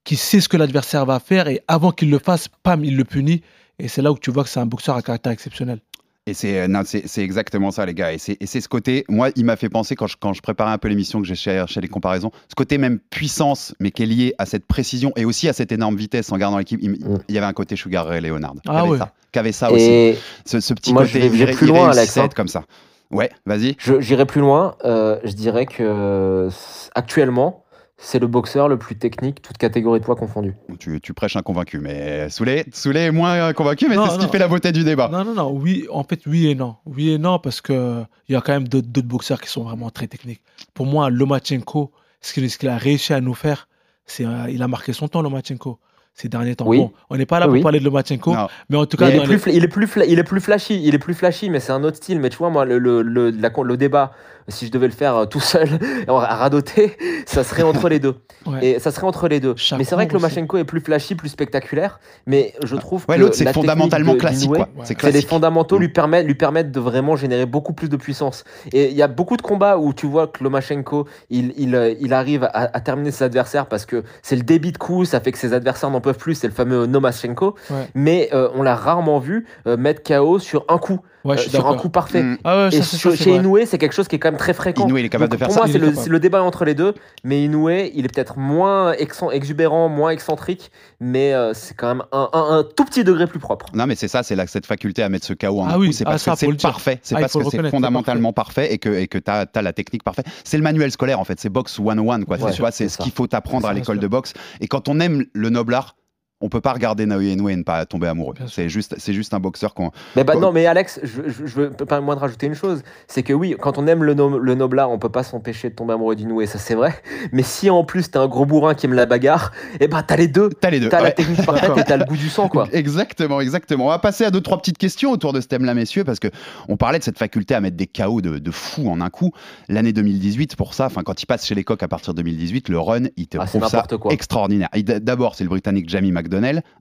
[0.05, 1.49] qui sait ce que l'adversaire va faire.
[1.49, 3.43] Et avant qu'il le fasse, pam, il le punit.
[3.79, 5.81] Et c'est là où tu vois que c'est un boxeur à caractère exceptionnel.
[6.27, 8.13] Et c'est euh, non, c'est exactement ça, les gars.
[8.13, 10.41] Et c'est et c'est ce côté, moi, il m'a fait penser quand je, quand je
[10.41, 14.05] préparais un peu l'émission que j'ai cherché les comparaisons, ce côté même puissance, mais qui
[14.05, 16.81] est lié à cette précision et aussi à cette énorme vitesse en gardant l'équipe.
[16.83, 17.19] Il, Mm.
[17.29, 18.55] il y avait un côté Sugar Ray Leonard.
[18.67, 18.99] Ah qui avait ouais.
[18.99, 20.15] ça, avait ça aussi.
[20.47, 22.29] Ce, ce petit Moi, je côté vais- je vais plus loin, hein.
[22.35, 22.65] comme ça.
[23.11, 23.77] Ouais, vas-y.
[23.79, 26.51] je- j'irai plus loin, euh, je dirais que euh,
[26.95, 27.64] actuellement,
[28.05, 30.55] c'est le boxeur le plus technique, toute catégorie de poids confondue.
[30.79, 32.65] Tu, tu prêches un convaincu, mais Soulé
[32.95, 35.09] est moins convaincu, mais c'est ce qui fait la beauté du débat.
[35.11, 35.51] Non, non, non.
[35.51, 36.77] Oui, en fait, oui et non.
[36.87, 39.91] Oui et non, parce que il y a quand même d'autres boxeurs qui sont vraiment
[39.91, 40.43] très techniques.
[40.75, 43.69] Pour moi, Lomachenko, ce qu'il qu'il a réussi à nous faire,
[44.07, 45.79] c'est euh, il a marqué son temps, Lomachenko,
[46.15, 46.67] ces derniers temps.
[46.69, 46.79] Oui.
[46.79, 47.59] Bon, on n'est pas là Oui.
[47.59, 48.49] pour parler de Lomachenko, Non.
[48.69, 50.25] mais en tout cas, il, est plus, les- fla- il, est plus fla- il est
[50.25, 52.21] plus flashy, il est plus flashy, mais c'est un autre style.
[52.21, 54.13] Mais tu vois, moi, le, le, le, la- le débat,
[54.49, 55.69] si je devais le faire euh, tout seul,
[56.09, 58.15] à radoter, ça serait entre les deux.
[58.47, 58.65] ouais.
[58.67, 59.55] Et ça serait entre les deux.
[59.77, 60.23] Mais c'est vrai que aussi.
[60.23, 62.01] Lomachenko est plus flashy, plus spectaculaire.
[62.27, 64.65] Mais je trouve Ouais, que l'autre, c'est fondamentalement de- classique, d'Inoue, quoi.
[64.65, 64.69] Ouais.
[64.83, 65.29] C'est C'est les classique.
[65.29, 65.81] fondamentaux Mm.
[65.81, 68.45] lui permettent, lui permettent de vraiment générer beaucoup plus de puissance.
[68.73, 71.95] Et il y a beaucoup de combats où tu vois que Lomachenko, il, il, euh,
[72.01, 75.21] il arrive à, à terminer ses adversaires parce que c'est le débit de coups, ça
[75.21, 77.55] fait que ses adversaires n'en peuvent plus, c'est le fameux Nomachenko.
[77.71, 77.77] Ouais.
[77.95, 81.67] Mais euh, on l'a rarement vu euh, mettre KO sur un coup, Ouais, euh, sur
[81.67, 82.23] un coup parfait.
[82.23, 82.39] Mm.
[82.45, 83.39] Ah ouais, Et ça, c'est- sur- ça, c'est chez vrai.
[83.41, 84.87] Inoue, c'est quelque chose qui est quand même très fréquent.
[84.87, 85.61] Inoue, il est capable Donc, de faire pour ça.
[85.63, 86.93] moi, c'est le, débat entre les deux.
[87.25, 88.93] Mais Inoue, il est peut-être moins
[89.33, 93.39] exubérant, moins excentrique, mais euh, c'est quand même un, un- un tout petit degré plus
[93.39, 93.67] propre.
[93.75, 95.87] Non, mais c'est ça, c'est la- cette faculté à mettre ce KO en Ah oui,
[95.89, 95.93] coup.
[95.93, 97.01] C'est ah, parce ça, que c'est parfait.
[97.03, 100.03] C'est Ah, parce que c'est fondamentalement parfait et que et que t'as as la technique
[100.03, 100.27] parfaite.
[100.45, 101.41] C'est le manuel scolaire en fait.
[101.41, 102.37] C'est box 101 quoi.
[102.53, 104.35] Tu vois, c'est ce qu'il faut apprendre à l'école de boxe.
[104.61, 105.97] Et quand on aime le noble art,
[106.45, 108.35] on peut pas regarder Naoya Inoue et ne pas tomber amoureux.
[108.49, 109.91] C'est juste, c'est juste un boxeur qu'on.
[110.15, 112.83] Mais bah, non, mais Alex, je, je, je veux pas moins de rajouter une chose.
[113.09, 115.75] C'est que oui, quand on aime le, no le noblard, on peut pas s'empêcher de
[115.75, 116.95] tomber amoureux du noué, ça c'est vrai.
[117.33, 120.17] Mais si en plus t'es un gros bourrin qui aime la bagarre, et ben t'as
[120.17, 120.51] les deux.
[120.51, 120.91] T'as les deux.
[120.91, 121.13] T'as la ouais.
[121.15, 122.69] technique parfaite et t'as le goût du sang, quoi.
[122.73, 123.87] Exactement, exactement.
[123.87, 126.29] On va passer à deux trois petites questions autour de ce thème-là, messieurs, parce que
[126.69, 129.33] on parlait de cette faculté à mettre des KO de, de fou en un coup.
[129.69, 132.69] L'année 2018, pour ça, enfin quand il passe chez les coqs à partir de 2018,
[132.69, 134.13] le run, il te Ah, prouve ça quoi.
[134.13, 134.69] extraordinaire.
[135.01, 136.13] D'abord, c'est le Britannique Jamie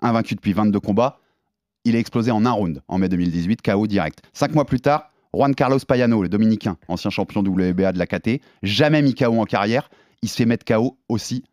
[0.02, 1.20] Invaincu depuis 22 combats.
[1.86, 4.22] Il est explosé en un round en mai 2018, KO direct.
[4.34, 8.42] Cinq mois plus tard, Juan Carlos Payano, le Dominicain, ancien champion WBA de la KT,
[8.62, 9.90] jamais mis KO en carrière.
[10.22, 11.44] Il se fait mettre KO aussi.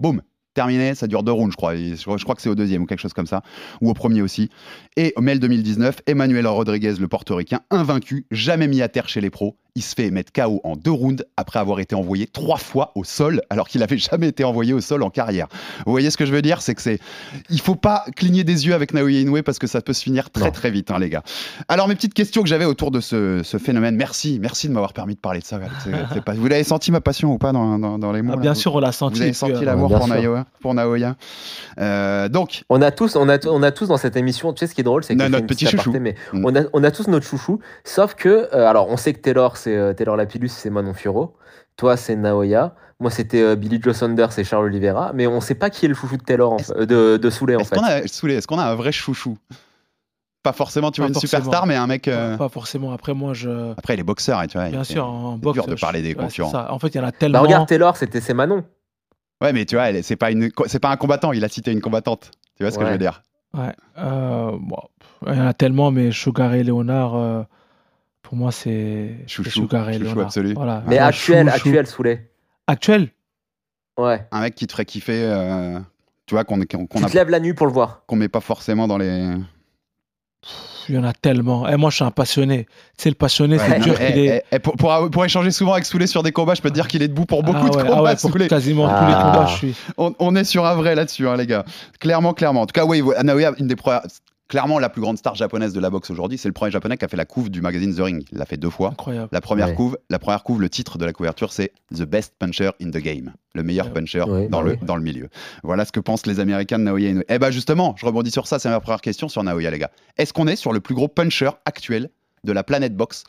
[0.00, 0.22] Boum,
[0.54, 1.76] terminé, ça dure deux rounds, je crois.
[1.76, 3.42] Et Je crois je crois que c'est au deuxième ou quelque chose comme ça,
[3.80, 4.50] ou au premier aussi.
[4.96, 9.30] Et au mai 2019, Emmanuel Rodriguez, le portoricain, invaincu, jamais mis à terre chez les
[9.30, 9.56] pros.
[9.76, 13.04] Il se fait mettre KO en deux rounds après avoir été envoyé trois fois au
[13.04, 15.46] sol, alors qu'il n'avait jamais été envoyé au sol en carrière.
[15.84, 16.62] Vous voyez ce que je veux dire?
[16.62, 16.98] C'est que c'est.
[17.50, 20.30] Il faut pas cligner des yeux avec Naoya Inoue parce que ça peut se finir
[20.30, 20.50] très Non.
[20.50, 21.22] très vite, hein, les gars.
[21.68, 23.96] Alors, mes petites questions que j'avais autour de ce, ce phénomène.
[23.96, 25.56] Merci, merci de m'avoir permis de parler de ça.
[25.56, 25.72] Alex.
[25.84, 28.32] C'est- c'est pas- Vous l'avez senti ma passion ou pas dans, dans- dans les mots
[28.32, 28.42] Ah, là?
[28.42, 29.16] bien Vous- sûr, on l'a senti.
[29.18, 30.08] Vous avez senti l'amour pour,
[30.60, 31.16] pour Naoya?
[31.78, 34.66] Euh, donc, On a tous, on a, on a tous dans cette émission, tu sais
[34.66, 35.90] ce qui est drôle, c'est que notre petit chouchou.
[35.90, 36.44] aparté, mais Mm.
[36.46, 39.56] on, a, on a tous notre chouchou, sauf que, euh, alors on sait que Taylor,
[39.66, 41.36] c'est euh, Taylor Lapillus, c'est Manon Fioro,
[41.76, 45.54] toi c'est Naoya, moi c'était euh, Billy Joe Saunders et Charles Oliveira, mais on sait
[45.56, 47.70] pas qui est le chouchou de Taylor, en Est-ce- fait- de, de Soulet en est-ce
[47.70, 47.76] fait.
[47.76, 49.36] qu'on a, Soulé, est-ce qu'on a un vrai chouchou?
[50.42, 51.42] Pas forcément, tu vois, une forcément.
[51.42, 52.06] superstar, mais un mec.
[52.06, 52.92] euh, Pas forcément.
[52.92, 53.72] Après, moi, je.
[53.76, 54.68] Après, il est boxeur, et tu vois.
[54.68, 55.54] Bien sûr, en boxe.
[55.54, 56.50] dur de je- parler des concurrents.
[56.52, 56.72] ça.
[56.72, 57.42] En fait, il y en a Bah tellement.
[57.42, 58.62] regarde Taylor, c'était c'est Manon.
[59.42, 61.72] Ouais, mais tu vois, elle- c'est pas, une, c'est pas un combattant, il a cité
[61.72, 62.30] une combattante.
[62.56, 63.22] Tu vois ce que je veux dire?
[63.54, 63.74] Ouais.
[63.98, 64.76] euh, bon,
[65.26, 67.42] il y en a tellement, mais Sugar et Léonard, euh,
[68.26, 70.54] pour moi, c'est Chouchou, Sugar chouchou absolu.
[70.54, 70.82] Voilà.
[70.88, 72.28] Mais actuel, actuel Soulet.
[72.66, 73.08] Actuel
[73.96, 74.26] Ouais.
[74.32, 75.78] Un mec qui te ferait kiffer, euh,
[76.26, 78.02] tu vois, qu'on qu'on te lèves la nuit pour le voir.
[78.08, 79.32] qu'on met pas forcément dans les.
[80.88, 81.68] Il y en a tellement.
[81.68, 82.66] Et moi, je suis un passionné.
[82.96, 83.94] Tu sais, le passionné, c'est dur.
[83.96, 84.44] qu'il eh, est...
[84.52, 86.74] eh, eh, pour, pour- pour échanger souvent avec Soulé sur des combats, je peux te
[86.74, 87.94] dire qu'il est debout pour beaucoup ah de ouais, combats.
[87.98, 88.48] ah ouais, pour Soulé.
[88.48, 89.06] quasiment tous Ah.
[89.08, 89.74] les combats, je suis.
[89.96, 91.64] on, on est sur un vrai là-dessus, hein, les gars.
[92.00, 92.62] Clairement, clairement.
[92.62, 94.02] En tout cas, oui, Naoya, une des premières.
[94.48, 97.04] Clairement, la plus grande star japonaise de la boxe aujourd'hui, c'est le premier japonais qui
[97.04, 98.24] a fait la couve du magazine The Ring.
[98.30, 98.90] Il l'a fait deux fois.
[98.90, 99.28] Incroyable.
[99.32, 99.74] La première Ouais.
[99.74, 102.98] couve, la première couve, le titre de la couverture, c'est The Best Puncher in the
[102.98, 103.92] Game, le meilleur Ouais.
[103.92, 105.28] puncher Ouais, dans, bah le, dans le milieu.
[105.64, 107.22] Voilà ce que pensent les Américains de Naoya Inoue.
[107.28, 109.90] Eh ben justement, je rebondis sur ça, c'est ma première question sur Naoya, les gars.
[110.16, 112.10] Est-ce qu'on est sur le plus gros puncher actuel
[112.44, 113.24] de la planète boxe?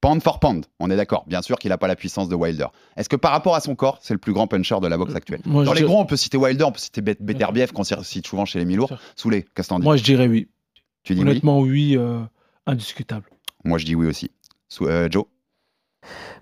[0.00, 1.24] Pound for pound, on est d'accord.
[1.28, 2.66] Bien sûr qu'il n'a pas la puissance de Wilder.
[2.96, 5.14] Est-ce que par rapport à son corps, c'est le plus grand puncher de la boxe
[5.14, 5.40] actuelle?
[5.44, 7.84] Moi, Dans les dirais- gros, on peut citer Wilder, on peut citer Bet- Beterbiev, qu'on
[7.84, 8.92] cite souvent chez les mi-lourds.
[9.14, 9.84] Soulé, qu'est-ce que t'en dis?
[9.84, 10.48] Moi, je dirais oui.
[11.02, 12.20] Tu dis oui Honnêtement, oui, euh,
[12.66, 13.28] indiscutable.
[13.64, 14.30] Moi, je dis oui aussi.
[14.82, 15.24] Euh, Joe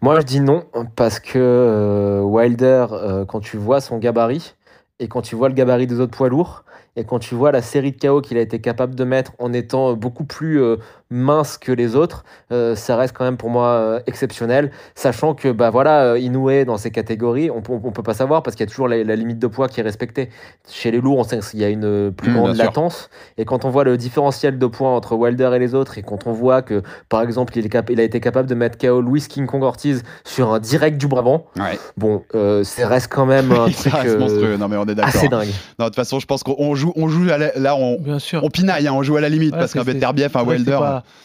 [0.03, 0.65] Moi, je dis non,
[0.97, 4.55] parce que euh, Wilder, euh, quand tu vois son gabarit,
[4.99, 6.65] et quand tu vois le gabarit des autres poids lourds,
[6.97, 9.53] et quand tu vois la série de KO qu'il a été capable de mettre en
[9.53, 10.77] étant beaucoup plus euh,
[11.11, 14.71] mince que les autres, euh, ça reste quand même pour moi euh, exceptionnel.
[14.95, 18.43] Sachant que bah voilà, euh, Inoue dans ces catégories, on, peut- on peut pas savoir
[18.43, 20.31] parce qu'il y a toujours la, la limite de poids qui est respectée.
[20.69, 23.09] Chez les lourds, on sait qu'il y a une euh, plus Mmh, grande latence.
[23.39, 26.27] Et quand on voit le différentiel de poids entre Wilder et les autres, et quand
[26.27, 29.01] on voit que par exemple il, est cap- il a été capable de mettre KO
[29.01, 31.79] Luis King Kong Ortiz sur un direct du Brabant, Ouais.
[31.97, 34.57] bon, euh, ça reste quand même un ça truc reste euh, monstrueux.
[34.57, 35.15] Non, mais on est d'accord.
[35.15, 35.49] assez dingue.
[35.79, 38.19] Non, de toute façon, je pense qu'on joue, on joue à la- là, on, Bien
[38.19, 38.43] sûr.
[38.43, 40.79] on pinaille, hein, on joue à la limite Ouais, parce qu'un Beterbiev, un Ouais, Wilder.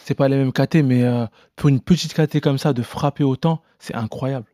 [0.04, 1.24] C'est pas, les mêmes KT, mais euh,
[1.56, 4.46] pour une petite KT comme ça, de frapper autant, c'est incroyable.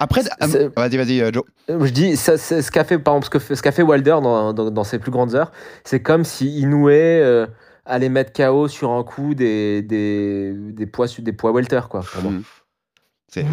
[0.00, 1.44] Après, ah, vas-y, vas-y, euh, Joe.
[1.70, 3.70] Euh, Je dis, ça, c'est ce qu'a fait, par exemple, ce que fait, ce qu'a
[3.72, 5.52] fait Wilder dans, dans, dans ses plus grandes heures,
[5.84, 7.46] c'est comme si Inoue euh,
[7.86, 12.00] allait mettre KO sur un coup des, des, des poids, des poids welter, quoi.
[12.00, 12.40] pour moi.
[13.34, 13.44] C'est-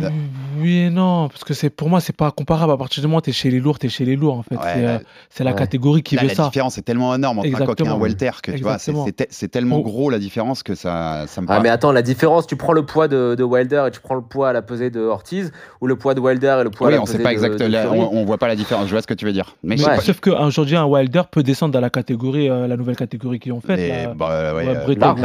[0.60, 2.72] Oui, et non, parce que c'est pour moi, c'est pas comparable.
[2.74, 4.56] À partir du moment où t'es chez les lourds, t'es chez les lourds, en fait.
[4.56, 5.58] Ouais, c'est, euh, la Ouais.
[5.58, 6.44] catégorie qui Là, veut la ça.
[6.46, 7.98] différence est tellement énorme entre un coq et un Exactement.
[7.98, 9.06] welter que tu vois, c'est- Exactement.
[9.06, 9.82] c'est te- c'est tellement Oh.
[9.84, 11.62] gros la différence que ça, ça me Ah, paraît.
[11.64, 14.22] mais attends, la différence, tu prends le poids de, de Wilder et tu prends le
[14.22, 16.94] poids à la pesée de Ortiz, ou le poids de Wilder et le poids oui,
[16.94, 18.00] à la on pesée sait pas de- exact, de là, Fury.
[18.00, 18.86] on, on voit pas la différence.
[18.86, 19.56] Je vois ce que tu veux dire.
[19.64, 20.00] Mais Ouais.
[20.02, 23.62] Sauf qu'aujourd'hui, un Wilder peut descendre dans la catégorie, euh, la nouvelle catégorie qu'ils ont
[23.62, 23.80] faite.
[23.80, 25.16] les- bah, ouais, euh, Bretton-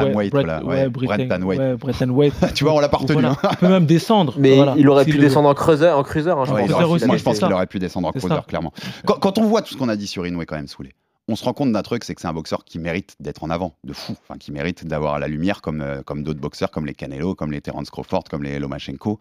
[1.79, 2.35] Brettonweight.
[2.55, 3.31] Tu vois, on l'a Voilà.
[3.43, 3.49] hein.
[3.53, 4.35] Il peut même descendre.
[4.51, 4.75] Mais Voilà.
[4.77, 6.69] il aurait Si pu le- descendre en creuseur, en cruiser, hein, je Ouais, pense.
[6.71, 8.45] il aurait pu- aussi, moi, je pense qu'il aurait pu descendre en cruiser, ça.
[8.47, 8.73] clairement.
[9.05, 10.93] Quand, quand on voit tout ce qu'on a dit sur Inoue, quand même, saoulé,
[11.29, 13.51] on se rend compte d'un truc, c'est que c'est un boxeur qui mérite d'être en
[13.51, 16.87] avant, de fou, enfin, qui mérite d'avoir la lumière comme, euh, comme d'autres boxeurs, comme
[16.87, 19.19] les Canelo, comme les Terence Crawford, comme les Lomachenko.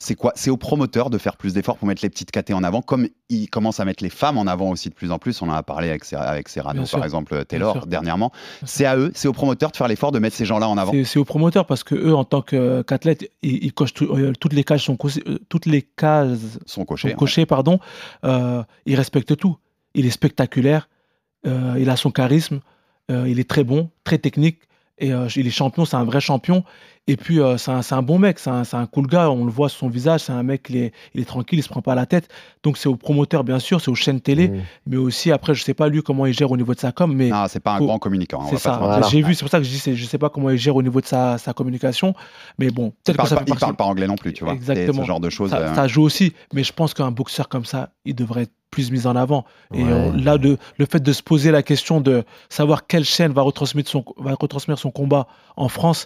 [0.00, 0.32] C'est quoi?
[0.36, 3.08] C'est aux promoteurs de faire plus d'efforts pour mettre les petites KT en avant, comme
[3.30, 5.42] ils commencent à mettre les femmes en avant aussi de plus en plus.
[5.42, 7.86] On en a parlé avec, avec Serrano, par exemple, Taylor, sûr.
[7.86, 8.30] dernièrement.
[8.64, 10.92] C'est à eux, c'est aux promoteurs de faire l'effort de mettre ces gens-là en avant.
[11.04, 14.32] C'est, aux promoteurs parce que eux, en tant que- qu'athlètes, ils, ils cochent tout- euh,
[14.38, 17.10] toutes les cases sont cochées- euh, toutes les cases Sont cochés.
[17.10, 17.80] sont cochées, pardon.
[18.24, 19.56] Euh, ils respectent tout.
[19.94, 20.88] Il est spectaculaire.
[21.44, 22.60] Euh, il a son charisme.
[23.10, 24.58] euh, il est très bon, très technique.
[24.98, 26.62] Et euh, il est champion, c'est un vrai champion.
[27.08, 29.30] Et puis, euh, c'est un, bon mec, c'est un, cool gars.
[29.30, 30.20] On le voit sur son visage.
[30.20, 32.28] C'est un mec, il est, il est tranquille, il se prend pas la tête.
[32.62, 34.48] Donc, c'est au promoteur, bien sûr, c'est aux chaînes télé.
[34.48, 34.60] Mm.
[34.86, 37.12] Mais aussi, après, je sais pas lui comment il gère au niveau de sa com.
[37.12, 38.42] Mais Non, c'est pas un Faut- grand communicant.
[38.42, 38.76] hein, c'est ça.
[38.80, 39.08] Voilà.
[39.08, 40.82] J'ai vu, c'est pour ça que je dis, je sais pas comment il gère au
[40.82, 42.14] niveau de sa, sa communication.
[42.58, 44.16] Mais bon, Il peut-être que parle, ça pas, fait il partie- parle pas anglais non
[44.16, 44.52] plus, tu vois.
[44.52, 45.02] Exactement.
[45.02, 45.50] Ce genre de choses.
[45.50, 48.52] ça, euh, ça joue aussi, mais je pense qu'un boxeur comme ça, il devrait être
[48.70, 49.46] plus mis en avant.
[49.72, 49.90] Et Ouais.
[49.90, 53.40] euh, là, de, le fait de se poser la question de savoir quelle chaîne va
[53.40, 56.04] retransmettre son, va retransmettre son combat en France,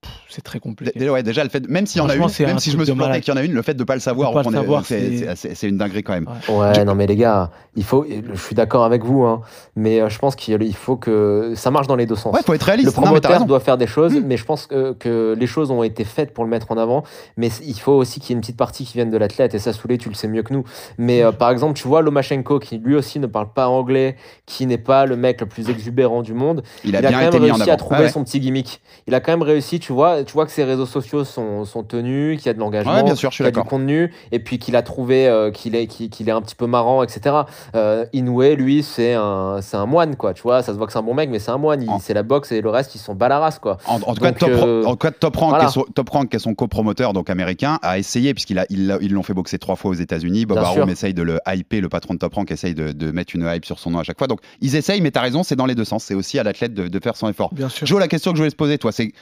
[0.00, 1.10] pff, c'est très compliqué.
[1.10, 2.94] Ouais, déjà, le fait, même s'il y en a une, même si je me suis
[2.94, 4.44] planté qu'il y en a une, le fait de pas le savoir, De pas le
[4.44, 6.28] qu'on est- savoir, c'est- c'est- c'est c'est une dinguerie quand même.
[6.48, 6.54] Ouais.
[6.58, 9.42] Ouais, non mais les gars, il faut, je suis d'accord avec vous, hein,
[9.76, 12.34] mais euh, je pense qu'il il faut que ça marche dans les deux sens.
[12.34, 12.86] Ouais, faut être le réaliste.
[12.88, 13.44] Non, t'as promoteur raison.
[13.44, 14.22] doit faire des choses, Mm.
[14.26, 17.04] mais je pense que, que les choses ont été faites pour le mettre en avant.
[17.36, 19.54] Mais il faut aussi qu'il y ait une petite partie qui vienne de l'athlète.
[19.54, 20.64] Et ça, Soulé, tu le sais mieux que nous.
[20.98, 24.66] Mais euh, par exemple, tu vois Lomachenko, qui lui aussi ne parle pas anglais, qui
[24.66, 26.62] n'est pas le mec le plus exubérant du monde.
[26.84, 28.08] Il a il a bien quand été même réussi à trouver ouais.
[28.08, 28.80] son petit gimmick.
[29.06, 31.82] Il a quand même réussi, tu vois, tu vois que ses réseaux sociaux sont, sont
[31.82, 33.68] tenus, qu'il y a de l'engagement, Ouais, bien sûr, je suis qu'il y a du
[33.68, 36.66] contenu, et puis qu'il a trouvé euh, qu'il est, qu'il, qu'il est un petit peu
[36.66, 37.36] marrant, etc.
[37.74, 40.34] Euh, Inoue, lui, c'est un, c'est un moine, quoi.
[40.34, 41.82] Tu vois, ça se voit que c'est un bon mec, mais c'est un moine.
[41.82, 43.78] Il- En- C'est la boxe et le reste, ils sont bas la race, quoi.
[43.86, 45.64] En, en tout cas, Donc, Top, euh, en tout cas, Top Rank, voilà.
[45.64, 48.66] qui est son, Top Rank, qui est son copromoteur donc américain, a essayé, puisqu'ils a-
[48.70, 50.46] ils l'ont fait boxer trois fois aux États-Unis.
[50.46, 53.34] Bob Arum essaye de le hyper, le patron de Top Rank essaye de, de mettre
[53.36, 54.26] une hype sur son nom à chaque fois.
[54.26, 56.04] Donc, ils essayent, mais t'as raison, c'est dans les deux sens.
[56.04, 57.50] C'est aussi à l'athlète de, de faire son effort.
[57.52, 57.86] Bien sûr.
[57.86, 59.12] Joe, la question que je voulais te poser, toi, c'est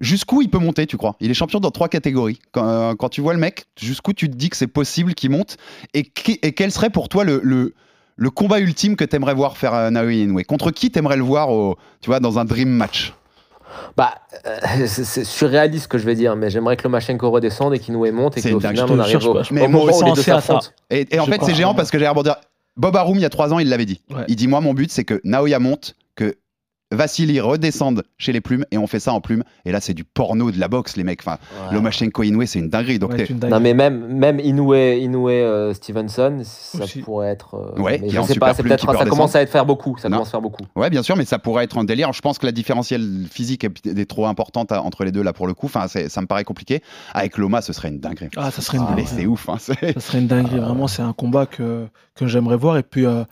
[0.00, 1.16] jusqu'où il peut monter, tu crois?
[1.20, 2.38] Il est champion dans trois catégories.
[2.52, 5.30] Quand, euh, quand tu vois le mec, jusqu'où tu te dis que c'est possible qu'il
[5.30, 5.56] monte?
[5.94, 7.74] Et, qui- et quel serait pour toi le, le,
[8.16, 10.42] le combat ultime que t'aimerais voir faire euh, Naoya Inoue?
[10.44, 13.14] Contre qui t'aimerais le voir au, tu vois, dans un dream match?
[13.96, 14.14] Bah,
[14.46, 18.10] euh, c'est, surréaliste ce que je vais dire, mais j'aimerais que Lomachenko redescende et qu'Inoue
[18.12, 20.68] monte et qu'au final, on arrive au, mais au moment où les deux s'affrontent.
[20.90, 22.36] Et, et en Je fait, c'est géant parce que j'ai rebondir.
[22.76, 24.00] Bob Arum, il y a trois ans, il l'avait dit.
[24.10, 24.24] Ouais.
[24.28, 26.36] Il dit Moi, mon but, c'est que Naoya monte, que
[26.92, 29.44] Vassili redescende chez les plumes, et on fait ça en plumes.
[29.64, 31.20] Et là, c'est du porno de la boxe, les mecs.
[31.22, 31.74] Enfin, Ouais.
[31.74, 32.98] Lomachenko Inoue, c'est une dinguerie.
[32.98, 33.38] Donc, Ouais, une.
[33.38, 37.00] Non mais même même Inoue Inoue euh, Stevenson ça Aussi.
[37.02, 39.66] pourrait être euh, Ouais, mais je sais pas plume, peut ça commence à être faire
[39.66, 40.16] beaucoup ça Non.
[40.18, 42.12] commence à faire beaucoup ouais, bien sûr, mais ça pourrait être un délire.
[42.12, 45.46] Je pense que la différentielle physique est, trop importante à- entre les deux, là, pour
[45.46, 45.66] le coup.
[45.66, 46.82] Enfin, ça me paraît compliqué.
[47.14, 48.28] Avec Loma, ce serait une dinguerie.
[48.36, 49.06] Ah, ça serait une Ah, dinguerie.
[49.06, 49.48] c'est ouf.
[49.48, 50.58] hein, c'est- Ça serait une dinguerie.
[50.58, 52.76] Vraiment, c'est un combat que, que j'aimerais voir.
[52.78, 53.24] Et puis, euh,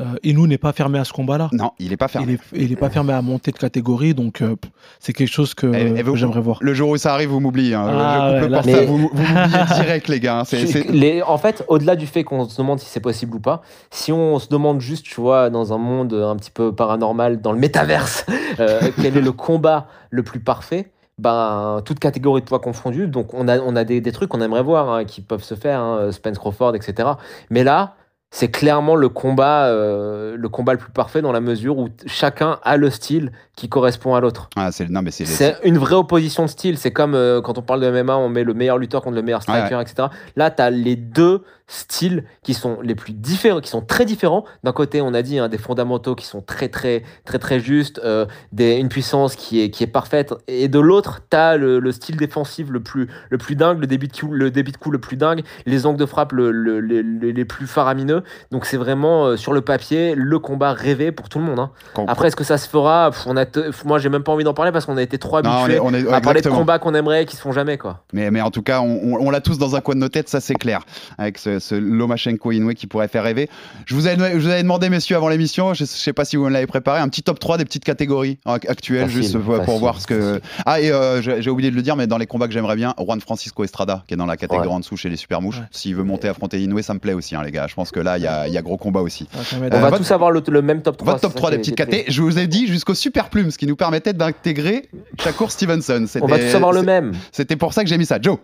[0.00, 1.48] euh, Inu n'est pas fermé à ce combat-là.
[1.52, 2.38] Non, il est pas fermé.
[2.52, 4.56] Il est, il est pas fermé à monter de catégorie, donc euh,
[4.98, 5.66] c'est quelque chose que,
[6.02, 6.58] vous- que j'aimerais voir.
[6.60, 7.74] Le jour où ça arrive, vous m'oubliez.
[7.74, 7.86] hein.
[7.88, 10.40] Ah ouais, là, c'est- vous, vous m'oubliez direct, les gars.
[10.40, 10.56] hein.
[10.90, 14.10] Les- en fait, au-delà du fait qu'on se demande si c'est possible ou pas, si
[14.12, 17.58] on se demande juste, tu vois, dans un monde un petit peu paranormal, dans le
[17.58, 18.26] métaverse,
[18.60, 23.06] euh, quel est le combat le plus parfait ben, toute catégorie de poids confondue.
[23.06, 25.54] Donc, on a, on a des, des trucs qu'on aimerait voir hein, qui peuvent se
[25.54, 27.08] faire, hein, Spence Crawford, etc.
[27.50, 27.94] Mais là,
[28.36, 32.58] c'est clairement le combat, euh, le combat le plus parfait dans la mesure où chacun
[32.64, 34.48] a le style qui correspond à l'autre.
[34.56, 36.76] Ah, c'est- non, mais c'est C'est une vraie opposition de style.
[36.76, 39.22] C'est comme euh, quand on parle de MMA, on met le meilleur lutteur contre le
[39.22, 40.08] meilleur striker, etc.
[40.34, 44.44] Là, tu as les deux styles qui sont les plus différents, qui sont très différents.
[44.64, 48.00] D'un côté, on a dit hein, des fondamentaux qui sont très, très, très, très justes,
[48.04, 50.34] euh, des, une puissance qui est, qui est parfaite.
[50.46, 53.86] Et de l'autre, tu as le, le style défensif le plus, le plus dingue, le
[53.86, 56.50] débit, de coup, le débit de coup le plus dingue, les angles de frappe le,
[56.50, 58.22] le- le- le- les plus faramineux.
[58.50, 61.58] Donc, c'est vraiment euh, sur le papier le combat rêvé pour tout le monde.
[61.60, 61.70] hein.
[62.08, 63.10] Après, est-ce que ça se fera?
[63.10, 65.18] Pff, on a te- Moi, j'ai même pas envie d'en parler parce qu'on a été
[65.18, 67.40] trop Non, on habitués est- on est- à parler de combats qu'on aimerait qui se
[67.40, 68.04] font jamais, quoi.
[68.12, 70.08] Mais, mais en tout cas, on, on- on l'a tous dans un coin de nos
[70.08, 70.80] têtes, ça c'est clair.
[71.18, 73.48] Avec ce, ce Lomachenko Inoue qui pourrait faire rêver.
[73.86, 76.36] Je vous avais, je vous avais demandé, messieurs, avant l'émission, je, je sais pas si
[76.36, 79.78] vous l'avez préparé, un petit top 3 des petites catégories ac- actuelles, Facile, juste pour,
[79.78, 80.40] voir ce que.
[80.66, 82.94] Ah, et euh, j'ai oublié de le dire, mais dans les combats que j'aimerais bien,
[82.98, 84.74] Juan Francisco Estrada, qui est dans la catégorie Ouais.
[84.74, 85.58] en dessous chez les Super Mouches.
[85.58, 85.64] Ouais.
[85.70, 87.66] S'il veut monter affronter Inoue, ça me plaît aussi, hein, les gars.
[87.68, 89.28] Je pense que là, il y a, il y a gros combat aussi.
[89.54, 91.12] On va votre- tous avoir le, le même top 3.
[91.14, 93.50] Votre top c'est ça 3 des petites KT, je vous ai dit jusqu'au Super Plume,
[93.50, 94.88] ce qui nous permettait d'intégrer
[95.22, 96.06] Shakur Stevenson.
[96.22, 97.12] On va tous avoir le même.
[97.32, 98.18] C'était pour ça que j'ai mis ça.
[98.20, 98.38] Joe,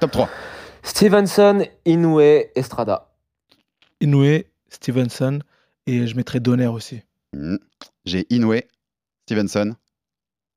[0.00, 0.28] top 3.
[0.82, 2.20] Stevenson, Inoue,
[2.54, 3.08] Estrada.
[4.00, 5.40] Inoue, Stevenson,
[5.86, 7.02] et je mettrais Donner aussi.
[7.32, 7.56] Hmm.
[8.04, 8.60] J'ai Inoue,
[9.26, 9.74] Stevenson,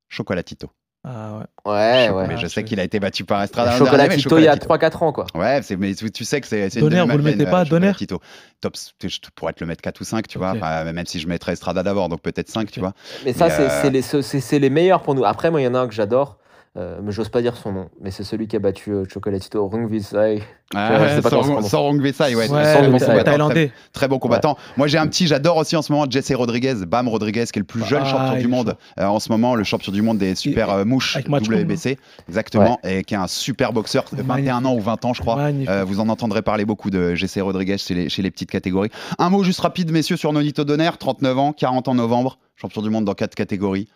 [0.08, 0.70] Chocolatito.
[1.08, 1.72] Ah ouais.
[1.72, 2.26] Ouais, ouais.
[2.26, 3.70] Mais je sais qu'il a été battu par Estrada.
[3.70, 4.98] dernier, Chocolatito il y a Chocolatito.
[4.98, 5.26] 3-4 ans, quoi.
[5.36, 6.68] Ouais, mais tu, sais que c'est.
[6.80, 7.92] Donner, vous le mettez pas, Donner?
[7.92, 8.20] Chocolatito.
[8.60, 10.50] Top, je pourrais te le mettre 4 ou 5, tu vois.
[10.56, 12.92] Enfin, même si je mettrais Estrada d'abord, donc peut-être 5, tu vois.
[13.24, 15.24] Mais ça, Mais, euh, c'est les, c'est- c'est les meilleurs pour nous.
[15.24, 16.38] Après, moi, il y en a un que j'adore.
[16.76, 19.66] Euh, mais j'ose pas dire son nom, mais c'est celui qui a battu euh, Chocolatito
[19.66, 20.42] Rungvisai.
[20.74, 21.70] Ah, je sais pas comment ça se Sor- prononce.
[21.70, 22.50] Sorong Vesai, ouais.
[22.50, 23.66] Ouais, Très bon le combattant, Thaïlandais.
[23.68, 24.58] Très, très bon combattant.
[24.76, 27.60] Moi, j'ai un petit, j'adore aussi en ce moment Jesse Rodriguez, Bam Rodriguez, qui est
[27.60, 30.18] le plus jeune Ah, champion du monde euh, en ce moment, le champion du monde
[30.18, 34.80] des super euh, mouches WBC, exactement, et qui est un super boxeur, 21 ans ou
[34.80, 35.38] 20 ans, je crois.
[35.40, 38.90] Euh, vous en entendrez parler beaucoup de Jesse Rodriguez chez les, chez les petites catégories.
[39.18, 42.90] Un mot juste rapide, messieurs, sur Nonito Donner, 39 ans, 40 en novembre, champion du
[42.90, 43.86] monde dans quatre catégories.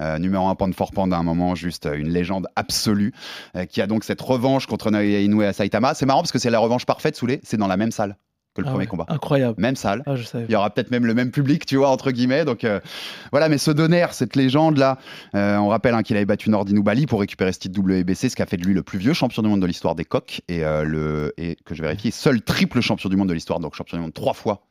[0.00, 3.12] Euh, numéro 1 pound for pound à un moment, juste euh, une légende absolue,
[3.56, 5.94] euh, qui a donc cette revanche contre Naoya Inoue à Saitama.
[5.94, 8.16] C'est marrant parce que c'est la revanche parfaite, Soulé, c'est dans la même salle
[8.54, 9.06] que le Ah premier ouais, combat.
[9.08, 9.60] Incroyable.
[9.60, 10.02] Même salle.
[10.06, 10.46] Ah, je savais.
[10.48, 12.44] Il y aura peut-être même le même public, tu vois, entre guillemets.
[12.44, 12.80] Donc euh,
[13.30, 14.98] voilà, mais ce Donner, cette légende-là,
[15.34, 18.36] euh, on rappelle hein, qu'il avait battu Nordin Bali pour récupérer ce titre WBC, ce
[18.36, 20.42] qui a fait de lui le plus vieux champion du monde de l'histoire des coqs
[20.48, 23.74] et, euh, le, et que je vérifie, seul triple champion du monde de l'histoire, donc
[23.74, 24.62] champion du monde trois fois.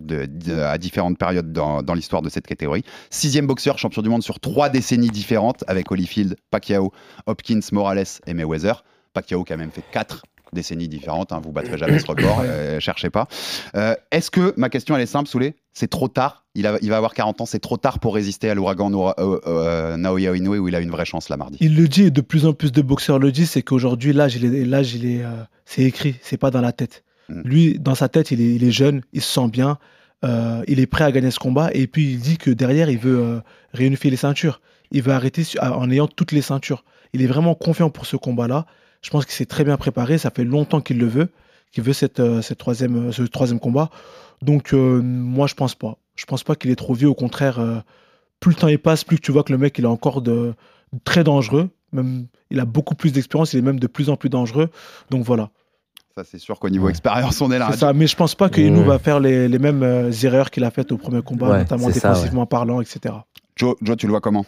[0.00, 2.82] De- de- à différentes périodes dans, dans l'histoire de cette catégorie.
[3.10, 6.92] Sixième boxeur, champion du monde sur trois décennies différentes avec Holyfield, Pacquiao,
[7.26, 8.84] Hopkins, Morales et Mayweather.
[9.12, 12.78] Pacquiao qui a même fait quatre décennies différentes, hein, vous battrez jamais ce record, euh,
[12.78, 13.26] cherchez pas.
[13.74, 16.90] Euh, Est-ce que, ma question elle est simple, Soulé, c'est trop tard, il, a- il
[16.90, 20.54] va avoir 40 ans, c'est trop tard pour résister à l'ouragan euh, euh, Naoya Inoue
[20.58, 21.58] où il a une vraie chance là mardi?
[21.60, 24.36] Il le dit, et de plus en plus de boxeurs le disent, c'est qu'aujourd'hui, l'âge,
[24.36, 25.30] il est, l'âge, il est, euh,
[25.64, 27.02] c'est écrit, c'est pas dans la tête.
[27.28, 27.40] Mm.
[27.44, 29.78] Lui, dans sa tête, il est, jeune, il se sent bien,
[30.24, 32.98] euh, il est prêt à gagner ce combat, et puis il dit que derrière, il
[32.98, 33.40] veut euh,
[33.72, 34.60] réunifier les ceintures.
[34.90, 36.84] Il veut arrêter su- en ayant toutes les ceintures.
[37.12, 38.66] Il est vraiment confiant pour ce combat-là.
[39.02, 40.18] Je pense qu'il s'est très bien préparé.
[40.18, 41.28] Ça fait longtemps qu'il le veut,
[41.72, 43.90] qu'il veut cette, euh, troisième, ce troisième combat.
[44.42, 45.96] Donc, moi, je pense pas.
[46.16, 47.08] Je pense pas qu'il est trop vieux.
[47.08, 47.82] Au contraire,
[48.40, 50.54] plus le temps il passe, plus tu vois que le mec, il est encore de,
[51.04, 51.70] très dangereux.
[51.92, 53.52] Même, il a beaucoup plus d'expérience.
[53.54, 54.68] Il est même de plus en plus dangereux.
[55.10, 55.50] Donc voilà.
[56.16, 57.68] Ça c'est sûr qu'au niveau expérience on est là.
[57.72, 57.92] C'est ça.
[57.92, 58.86] Mais je pense pas nous Mmh.
[58.86, 61.88] va faire les, les mêmes euh, erreurs qu'il a faites au premier combat, Ouais, notamment
[61.90, 63.14] défensivement parlant, etc.
[63.56, 64.44] Joe, Joe, tu le vois comment?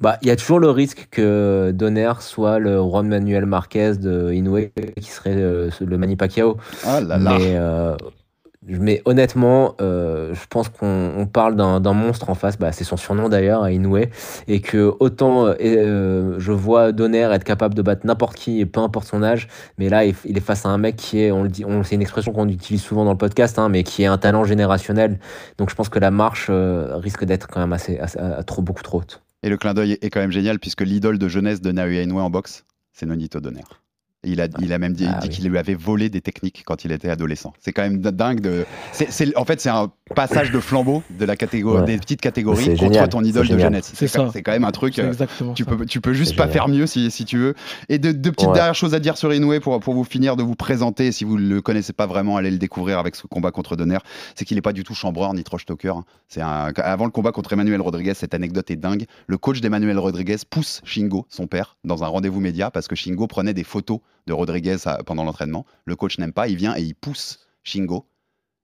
[0.00, 4.32] Bah, il y a toujours le risque que Donner soit le Juan Manuel Marquez de
[4.32, 4.70] Inoue,
[5.00, 6.56] qui serait euh, le Manny Pacquiao.
[6.86, 7.96] Ah là là Mais, euh,
[8.66, 12.58] mais honnêtement, euh, je pense qu'on on parle d'un monstre en face.
[12.58, 14.04] Bah, c'est son surnom d'ailleurs, Inoue.
[14.48, 18.66] Et que autant euh, euh, je vois Donner être capable de battre n'importe qui et
[18.66, 21.42] peu importe son âge, mais là, il, est face à un mec qui est, on
[21.42, 24.06] le dit, c'est une expression qu'on utilise souvent dans le podcast, hein, mais qui est
[24.06, 25.18] un talent générationnel.
[25.56, 27.98] Donc je pense que la marche risque d'être quand même assez,
[28.46, 29.22] trop, beaucoup trop haute.
[29.42, 32.20] Et le clin d'œil est quand même génial puisque l'idole de jeunesse de Naoya Inoue
[32.20, 33.62] en boxe, c'est Nonito Donner.
[34.22, 35.34] Il a, il a même dit, Ah dit oui.
[35.34, 37.54] qu'il lui avait volé des techniques quand il était adolescent.
[37.58, 38.66] C'est quand même dingue de.
[38.92, 41.86] c'est- c'est- en fait, c'est un passage de flambeau de la catégorie, Ouais.
[41.86, 43.92] des petites catégories contre génial, ton idole de jeunesse.
[43.94, 44.30] C'est quand- ça.
[44.34, 44.98] C'est quand même un truc.
[44.98, 45.70] Euh, exactement Tu ça.
[45.70, 46.52] peux, tu peux juste pas génial.
[46.52, 47.54] faire mieux si, si tu veux.
[47.88, 48.54] Et de, deux petites Ouais.
[48.54, 51.12] dernières choses à dire sur Inoue pour, pour vous finir de vous présenter.
[51.12, 53.98] Si vous ne le connaissez pas vraiment, allez le découvrir avec ce combat contre Donner.
[54.34, 55.94] C'est qu'il n'est pas du tout chambreur ni trash talker.
[56.28, 59.06] C'est un, avant le combat contre Emmanuel Rodriguez, cette anecdote est dingue.
[59.28, 63.26] Le coach d'Emmanuel Rodriguez pousse Shingo, son père, dans un rendez-vous média parce que Shingo
[63.26, 65.66] prenait des photos de Rodriguez pendant l'entraînement.
[65.84, 68.06] Le coach n'aime pas, il vient et il pousse Shingo.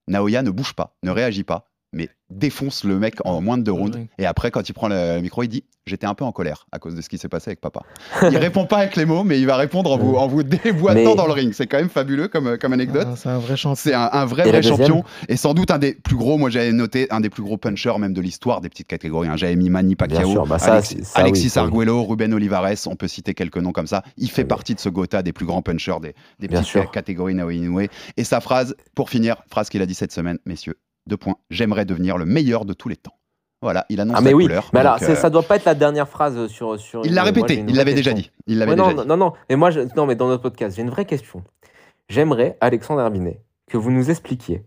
[0.09, 3.72] Naoya ne bouge pas, ne réagit pas, mais défonce le mec en moins de deux
[3.72, 4.06] rounds.
[4.18, 6.81] Et après, quand il prend le micro, il dit J'étais un peu en colère à
[6.81, 7.81] cause de ce qui s'est passé avec papa.
[8.29, 10.94] Il répond pas avec les mots, mais il va répondre en vous, en vous déboîtant
[11.11, 11.53] Mais- dans le ring.
[11.53, 13.07] C'est quand même fabuleux comme, comme anecdote.
[13.09, 13.77] Ah, c'est un vrai champion.
[13.77, 15.05] C'est un, un vrai, Et vrai champion.
[15.29, 17.99] Et sans doute un des plus gros, moi j'avais noté, un des plus gros punchers
[18.01, 19.29] même de l'histoire des petites catégories.
[19.29, 19.37] hein.
[19.37, 21.66] J'avais mis Manny Pacquiao, sûr, bah ça, Alexis, c'est- ça, Alexis oui, ça, oui.
[21.68, 24.03] Arguello, Ruben Olivares, on peut citer quelques noms comme ça.
[24.16, 24.49] Il fait Oui.
[24.49, 26.01] partie de ce Gotha des plus grands punchers
[26.40, 26.90] des, petites sûr.
[26.90, 27.87] catégories Naoya Inoue.
[28.16, 30.75] Et sa phrase, pour finir, phrase qu'il a dit cette semaine, messieurs,
[31.07, 33.12] deux points, j'aimerais devenir le meilleur de tous les temps.
[33.62, 34.71] Voilà, il annonce Ah mais la oui, couleur.
[34.73, 36.79] mais alors euh, ça doit pas être la dernière phrase sur.
[36.79, 38.31] sur il l'a répété, il l'avait déjà dit.
[38.47, 39.09] Il l'avait Ouais, déjà non, dit.
[39.09, 41.42] non, non, mais moi, je- non, mais dans notre podcast, j'ai une vraie question.
[42.09, 44.62] J'aimerais, Alexandre Herbinet, que vous nous expliquiez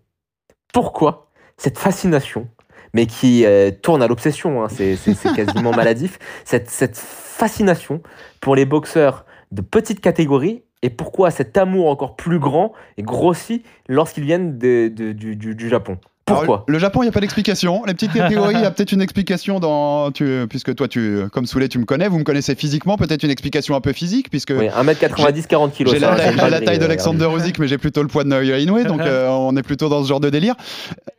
[0.73, 2.47] pourquoi cette fascination,
[2.93, 4.97] mais qui euh, tourne à l'obsession, hein, c'est
[5.35, 8.01] quasiment maladif, cette, cette fascination
[8.41, 13.63] pour les boxeurs de petite catégorie et pourquoi cet amour encore plus grand et grossi
[13.87, 15.97] lorsqu'ils viennent de- de- du, du- du Japon.
[16.31, 17.83] Alors, Le Japon, il n'y a pas d'explication.
[17.85, 20.11] Les petites catégories, il y a peut-être une explication dans.
[20.11, 23.31] Tu, puisque toi, tu, comme Soulet, tu me connais, vous me connaissez physiquement, peut-être une
[23.31, 24.53] explication un peu physique, puisque.
[24.57, 25.87] Oui, 1m90, 40 kg.
[25.89, 28.83] J'ai la, taille- la taille d'Alexander Usyk, mais j'ai plutôt le poids de Naoya Inoue,
[28.83, 30.55] donc euh, on est plutôt dans ce genre de délire.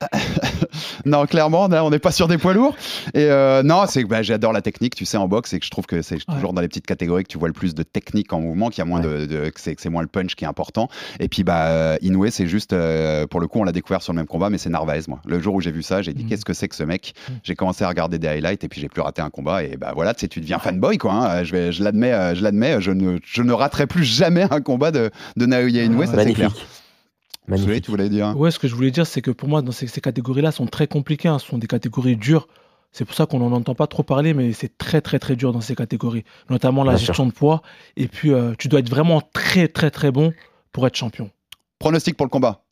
[1.04, 2.76] non, clairement, là, on n'est pas sur des poids lourds.
[3.14, 5.64] Et euh, non, c'est que bah, j'adore la technique, tu sais, en boxe, et que
[5.64, 7.82] je trouve que c'est toujours dans les petites catégories que tu vois le plus de
[7.82, 10.08] technique en mouvement, qu'il y a moins de, de- que c'est que c'est moins le
[10.08, 10.88] punch qui est important.
[11.18, 14.12] Et puis bah euh, Inoue, c'est juste, euh, pour le coup, on l'a découvert sur
[14.12, 15.20] le même combat, mais c'est Narvaez, moi.
[15.26, 16.28] Le jour où j'ai vu ça, j'ai dit Mhm.
[16.30, 17.38] qu'est-ce que c'est que ce mec Mhm.
[17.42, 19.62] J'ai commencé à regarder des highlights et puis j'ai plus raté un combat.
[19.64, 21.12] Et bah voilà, tu sais, tu deviens fanboy, quoi.
[21.12, 21.40] hein.
[21.40, 24.46] Euh, Je, vais, je l'admets, euh, je l'admets, je ne, je ne raterai plus jamais
[24.50, 26.52] un combat de, de Naoya Inoue, Ah, ça c'est clair.
[27.48, 27.84] Magnifique.
[27.84, 28.36] Tu voulais dire?
[28.36, 30.66] Ouais, ce que je voulais dire, c'est que pour moi, dans ces, ces catégories-là, sont
[30.66, 31.28] très compliquées.
[31.28, 31.38] hein.
[31.38, 32.46] Ce sont des catégories dures.
[32.92, 35.52] C'est pour ça qu'on n'en entend pas trop parler, mais c'est très très très dur
[35.52, 37.06] dans ces catégories, notamment la Bien sûr.
[37.08, 37.62] gestion de poids.
[37.96, 40.32] Et puis, euh, tu dois être vraiment très très très bon
[40.72, 41.30] pour être champion.
[41.78, 42.62] Pronostic pour le combat.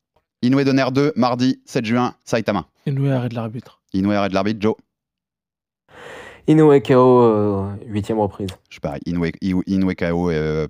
[0.43, 2.67] Inoue Donner 2, mardi 7 juin, Saitama.
[2.87, 3.81] Inoue arrête l'arbitre.
[3.93, 4.75] Inoue arrête l'arbitre, Joe.
[6.47, 8.49] Inoue KO, euh, huitième reprise.
[8.71, 9.27] Je sais pas, Inoue,
[9.67, 10.69] Inoue- KO, euh,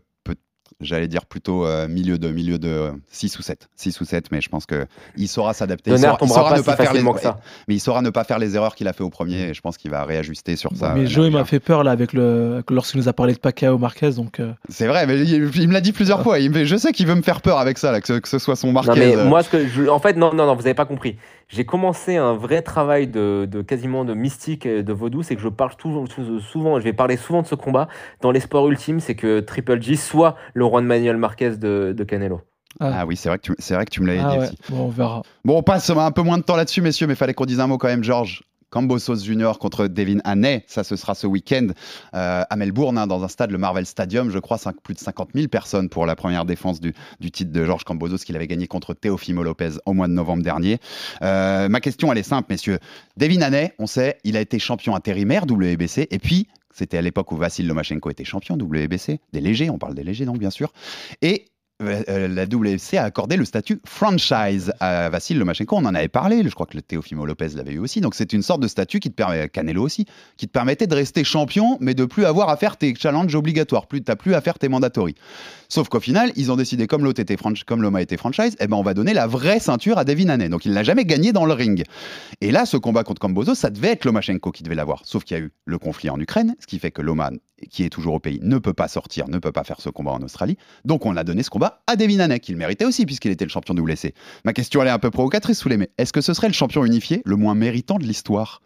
[0.81, 3.69] j'allais dire plutôt euh, milieu de milieu de 6 ou 7.
[3.77, 4.87] 6 ou 7, mais je pense que
[5.17, 5.91] il saura s'adapter.
[5.91, 7.41] Il saura, il tombera saura pas ne si pas faire les ça.
[7.67, 9.61] mais il saura ne pas faire les erreurs qu'il a fait au premier et je
[9.61, 10.95] pense qu'il va réajuster sur ça.
[10.95, 13.39] mais euh, Joe, il m'a fait peur là avec le lorsqu'il nous a parlé de
[13.39, 14.13] Pacquiao Marquez.
[14.13, 16.39] Donc, euh, C'est vrai, mais il, il me l'a dit plusieurs fois.
[16.39, 18.29] Il me- je sais qu'il veut me faire peur avec ça, là, que, ce, que
[18.29, 18.91] ce soit son Marquez.
[18.91, 19.25] Non, mais euh.
[19.25, 21.17] moi, ce que je, en fait, non, non, non, vous avez pas compris.
[21.49, 25.41] J'ai commencé un vrai travail de, de quasiment de mystique et de vaudou, c'est que
[25.41, 27.89] je parle toujours, tout- souvent, je vais parler souvent de ce combat
[28.21, 32.43] dans l'espoir ultime, c'est que Triple G soit le Juan Manuel Marquez de, de Canelo.
[32.81, 34.45] Ah oui, c'est vrai que tu, c'est vrai que tu me l'avais ah dit ouais,
[34.45, 34.57] aussi.
[34.69, 35.23] bon, on verra.
[35.45, 37.67] Bon, on passe un peu moins de temps là-dessus, messieurs, mais fallait qu'on dise un
[37.67, 38.43] mot quand même, Georges.
[38.71, 41.69] Cambosos Junior contre Devin Haney, ça ce sera ce week-end
[42.15, 45.31] euh, à Melbourne, hein, dans un stade, le Marvel Stadium, je crois, plus de 50
[45.35, 46.93] 000 personnes pour la première défense du,
[47.31, 50.79] titre de Georges Cambosos qu'il avait gagné contre Teofimo Lopez au mois de novembre dernier.
[51.23, 52.79] Euh, ma question, elle est simple, messieurs.
[53.17, 57.33] Devin Haney, on sait, il a été champion intérimaire WBC, et puis c'était à l'époque
[57.33, 60.73] où Vassil Lomachenko était champion WBC, des légers, on parle des légers donc bien sûr,
[61.23, 61.47] et
[61.81, 65.77] la WFC a accordé le statut franchise à Vassil Lomachenko.
[65.77, 68.01] On en avait parlé, je crois que le Teofimo Lopez l'avait eu aussi.
[68.01, 70.07] Donc c'est une sorte de statut qui te permet, Canelo aussi,
[70.37, 73.87] qui te permettait de rester champion, mais de plus avoir à faire tes challenges obligatoires.
[73.87, 75.15] Plus t'as plus à faire tes mandatories.
[75.69, 78.95] Sauf qu'au final, ils ont décidé comme l'autre était été franchise, eh ben on va
[78.95, 80.49] donner la vraie ceinture à Devin Haney.
[80.49, 81.85] Donc il l'a jamais gagné dans le ring.
[82.41, 85.03] Et là, ce combat contre Kambozo, ça devait être Lomachenko qui devait l'avoir.
[85.05, 87.31] Sauf qu'il y a eu le conflit en Ukraine, ce qui fait que Loma,
[87.71, 90.13] qui est toujours au pays, ne peut pas sortir, ne peut pas faire ce combat
[90.13, 90.57] en Australie.
[90.85, 93.51] Donc on a donné ce combat à Devin Haney, qu'il méritait aussi, puisqu'il était le
[93.51, 94.15] champion WC.
[94.45, 96.55] Ma question, elle est un peu provocatrice, sous les mais est-ce que ce serait le
[96.55, 98.63] champion unifié le moins méritant de l'histoire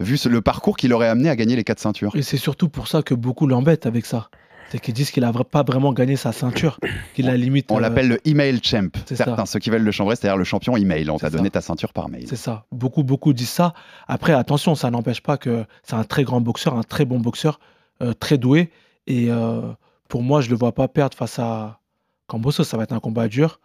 [0.00, 2.14] Vu ce- le parcours qu'il aurait amené à gagner les quatre ceintures?
[2.16, 4.28] Et c'est surtout pour ça que beaucoup l'embêtent avec ça.
[4.70, 6.80] C'est qu'ils disent qu'il n'a pas vraiment gagné sa ceinture,
[7.14, 7.70] qu'il a limite.
[7.70, 8.88] On euh, l'appelle le email champ.
[9.06, 9.24] c'est ça.
[9.26, 11.08] Certains, ceux qui veulent le chambrer, c'est-à-dire le champion email.
[11.10, 12.24] On t'a donné ta ceinture par mail.
[12.28, 12.64] C'est ça.
[12.72, 13.72] Beaucoup, beaucoup disent ça.
[14.08, 17.60] Après, attention, ça n'empêche pas que c'est un très grand boxeur, un très bon boxeur,
[18.02, 18.70] euh, très doué.
[19.06, 19.60] Et euh,
[20.08, 21.78] pour moi, je ne le vois pas perdre face à
[22.34, 22.64] Camboso.
[22.64, 23.60] Ça va être un combat dur.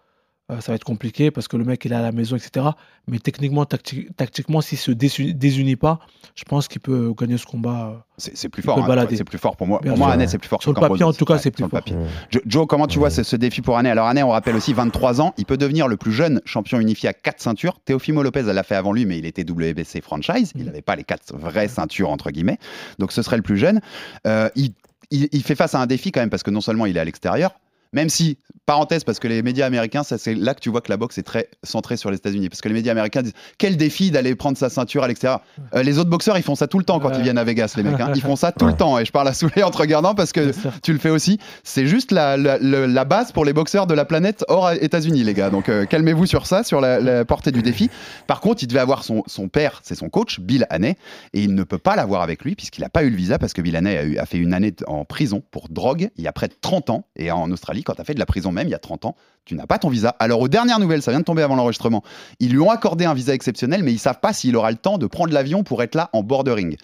[0.52, 2.66] Euh, ça va être compliqué parce que le mec, il est à la maison, etc.
[3.08, 6.00] Mais techniquement, tacti- tactiquement, s'il se désu- désunit pas,
[6.34, 7.92] je pense qu'il peut gagner ce combat.
[7.94, 8.76] euh, C'est plus fort.
[8.80, 9.06] hein.
[9.18, 9.80] C'est plus fort pour moi.
[9.84, 10.12] Bien pour moi.
[10.12, 11.66] Annette, c'est plus fort Sur que le papier, en tout cas, Ouais, c'est plus sur
[11.68, 12.42] le fort.
[12.48, 15.22] Joe, comment tu vois ce, ce défi pour Année Alors Année, on rappelle aussi 23
[15.22, 17.78] ans, il peut devenir le plus jeune champion unifié à 4 ceintures.
[17.86, 20.52] Teofimo Lopez elle l'a fait avant lui, mais il était WBC franchise.
[20.56, 20.66] Il Mm.
[20.66, 22.58] n'avait pas les 4 vraies ceintures entre guillemets.
[22.98, 23.82] Donc ce serait le plus jeune.
[24.26, 24.74] Euh, il,
[25.12, 27.00] il- il fait face à un défi quand même parce que non seulement il est
[27.00, 27.52] à l'extérieur.
[27.94, 28.38] Même si,
[28.68, 31.18] parenthèse, parce que les médias américains, ça, c'est là que tu vois que la boxe
[31.18, 32.50] est très centrée sur les États-Unis.
[32.50, 35.42] Parce que les médias américains disent quel défi d'aller prendre sa ceinture à l'extérieur.
[35.74, 37.16] Euh, les autres boxeurs, ils font ça tout le temps quand Ouais.
[37.18, 38.00] ils viennent à Vegas, les mecs.
[38.00, 38.12] hein.
[38.14, 39.00] Ils font ça tout le temps.
[39.00, 40.52] Et je parle à Souley en te regardant parce que
[40.84, 41.40] tu le fais aussi.
[41.64, 45.24] C'est juste la, la- la- la base pour les boxeurs de la planète hors États-Unis,
[45.24, 45.50] les gars.
[45.50, 47.90] Donc euh, calmez-vous sur ça, sur la, la portée du défi.
[48.28, 50.96] Par contre, il devait avoir son, son père, c'est son coach, Bill Haney,
[51.34, 53.54] et il ne peut pas l'avoir avec lui puisqu'il n'a pas eu le visa parce
[53.54, 56.28] que Bill Haney a, eu- a fait une année en prison pour drogue il y
[56.28, 57.06] a près de 30 ans.
[57.16, 59.06] Et en Australie, quand tu as fait de la prison même il y a 30
[59.06, 59.16] ans,
[59.46, 60.16] tu n'as pas ton visa.
[60.20, 62.04] Alors aux dernières nouvelles, ça vient de tomber avant l'enregistrement,
[62.40, 64.98] ils lui ont accordé un visa exceptionnel, mais ils savent pas s'il aura le temps
[64.98, 66.76] de prendre l'avion pour être là en bordering.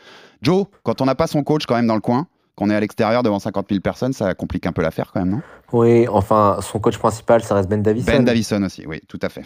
[0.41, 2.79] Joe, quand on n'a pas son coach quand même dans le coin, qu'on est à
[2.79, 5.41] l'extérieur devant 50 000 personnes, ça complique un peu l'affaire quand même, non?
[5.73, 8.05] Oui, enfin, son coach principal, ça reste Ben Davison.
[8.11, 9.41] Ben Davison aussi, oui, tout à fait.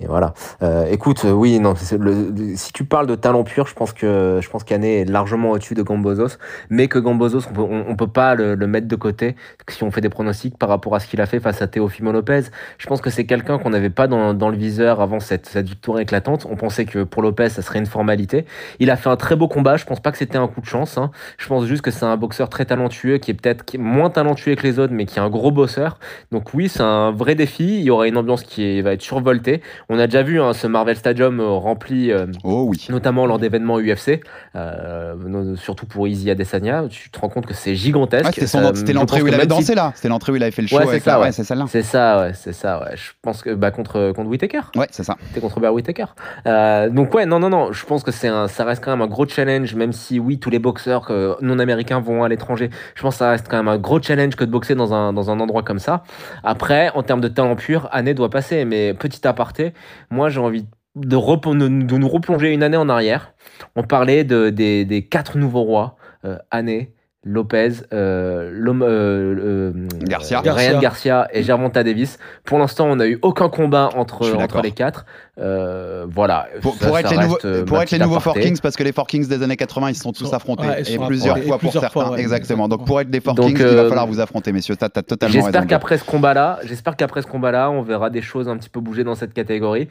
[0.00, 0.32] Et voilà.
[0.62, 4.38] Euh, écoute, euh, oui, non, le- si tu parles de talent pur, je pense que
[4.40, 6.38] je pense qu'Ané est largement au-dessus de Gambozos,
[6.70, 9.36] mais que Gambozos, on peut, on, on peut pas le, le mettre de côté
[9.68, 12.12] si on fait des pronostics par rapport à ce qu'il a fait face à Teofimo
[12.12, 12.42] Lopez.
[12.78, 15.68] Je pense que c'est quelqu'un qu'on n'avait pas dans, dans le viseur avant cette, cette
[15.68, 16.46] victoire éclatante.
[16.50, 18.46] On pensait que pour Lopez, ça serait une formalité.
[18.78, 19.76] Il a fait un très beau combat.
[19.76, 20.96] Je pense pas que c'était un coup de chance.
[20.96, 21.10] hein.
[21.36, 24.62] Je pense juste que c'est un boxeur très talentueux, qui est peut-être moins talentueux que
[24.62, 25.98] les autres, mais qui est un gros bosseur.
[26.32, 27.78] Donc oui, c'est un vrai défi.
[27.78, 29.62] Il y aura une ambiance qui va être survoltée.
[29.88, 32.86] On a déjà vu hein, ce Marvel Stadium euh, rempli, euh, Oh oui.
[32.90, 34.20] notamment lors d'événements UFC,
[34.56, 36.84] euh, surtout pour Izzy Adesanya.
[36.88, 38.26] Tu te rends compte que c'est gigantesque.
[38.26, 39.92] Ah, c'était l'entrée où il avait si- dansé là.
[39.94, 41.32] C'était l'entrée où il avait fait le show Ouais, c'est ça, ouais.
[41.32, 41.66] c'est celle-là.
[41.68, 42.80] C'est ça, ouais, c'est ça.
[42.80, 42.96] Ouais.
[42.96, 44.60] Je pense que bah, contre contre Whitaker.
[44.76, 45.16] Ouais, c'est ça.
[45.28, 46.06] C'était contre Bear Whitaker.
[46.46, 47.72] Euh, donc ouais, non, non, non.
[47.72, 50.50] Je pense que c'est ça reste quand même un gros challenge, même si oui, tous
[50.50, 52.70] les boxeurs non américains vont à l'étranger.
[52.94, 55.12] Je pense que ça reste quand même un gros challenge que de boxer dans un
[55.12, 56.02] dans un endroit comme ça.
[56.44, 58.64] Après, en termes de talent pur, année doit passer.
[58.64, 59.72] Mais petit aparté,
[60.10, 60.66] moi j'ai envie
[60.96, 61.16] de,
[61.96, 63.34] nous replonger une année en arrière.
[63.76, 66.92] On parlait de, des, des quatre nouveaux rois, euh, année.
[67.22, 69.72] Lopez, euh, euh, euh,
[70.04, 70.42] Garcia.
[70.44, 72.18] euh, Ryan Garcia et Gervonta Davis.
[72.44, 75.04] Pour l'instant, on n'a eu aucun combat entre, entre les quatre.
[75.38, 76.48] Euh, voilà.
[76.62, 78.20] Pour, Ça, pour ça être les reste, nouveaux, euh, pour être les nouveaux.
[78.20, 80.66] Four Kings, parce que les Four Kings des années 80, ils se sont tous affrontés.
[80.66, 82.00] ouais, et sont plusieurs fois Et pour plusieurs certains.
[82.00, 82.68] fois, ouais, exactement.
[82.68, 84.76] Donc pour être les Four Donc, Kings, il va euh, falloir vous affronter, messieurs.
[84.76, 85.46] T'as t'as totalement raison.
[85.46, 88.80] J'espère qu'après ce combat-là, j'espère qu'après ce combat-là, on verra des choses un petit peu
[88.80, 89.88] bouger dans cette catégorie.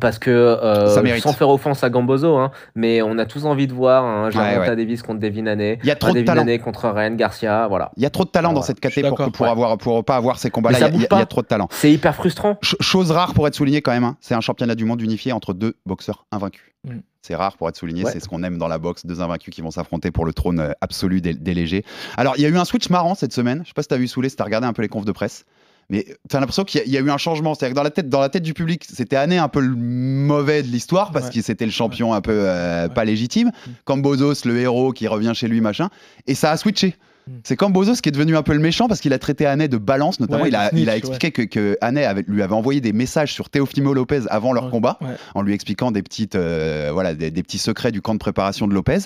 [0.00, 0.88] Parce que, euh,
[1.20, 4.70] sans faire offense à Gambozo, hein, mais on a tous envie de voir un Gervonta
[4.70, 4.76] ouais.
[4.76, 6.58] Davis contre Devin Haney, Il y a trop de Devin talent.
[6.64, 7.92] Contre Ryan Garcia, voilà.
[7.98, 9.52] Il y a trop de talent dans cette je suis caté pour, pour, Ouais.
[9.52, 10.78] avoir, pour pas avoir ces combats-là.
[10.78, 10.88] Il y a-
[11.18, 11.68] il y, trop de talent.
[11.70, 12.58] C'est hyper frustrant.
[12.62, 15.32] Ch- chose rare pour être souligné quand même, hein, c'est un championnat du monde unifié
[15.32, 16.72] entre deux boxeurs invaincus.
[16.84, 17.00] Mm.
[17.20, 18.10] C'est rare pour être souligné, Ouais.
[18.10, 20.58] c'est ce qu'on aime dans la boxe, deux invaincus qui vont s'affronter pour le trône
[20.58, 21.84] euh, absolu des, des légers.
[22.16, 23.98] Alors, il y a eu un switch marrant cette semaine, je sais pas si t'as
[23.98, 25.44] vu Soulé, si t'as regardé un peu les confs de presse,
[25.90, 27.82] mais t'as l'impression qu'il y, a- il y a eu un changement, c'est-à-dire que dans
[27.82, 31.10] la tête, dans la tête du public, c'était Année un peu le mauvais de l'histoire
[31.12, 31.32] parce Ouais.
[31.34, 32.94] que c'était le champion un peu euh, Ouais.
[32.94, 33.70] pas légitime, Mm.
[33.84, 35.88] Cambozos, le héros qui revient chez lui, machin,
[36.26, 36.96] et ça a switché.
[37.28, 37.32] Mm.
[37.44, 39.76] C'est Cambozos qui est devenu un peu le méchant parce qu'il a traité Annay de
[39.76, 40.98] balance, notamment Ouais, il, a, de snitch, il a ouais.
[40.98, 44.70] expliqué que, que avait- lui avait envoyé des messages sur Teofimo Lopez avant leur Ouais,
[44.70, 44.98] combat,
[45.34, 48.66] en lui expliquant des, petites, euh, voilà, des, des petits secrets du camp de préparation
[48.66, 48.98] de Lopez.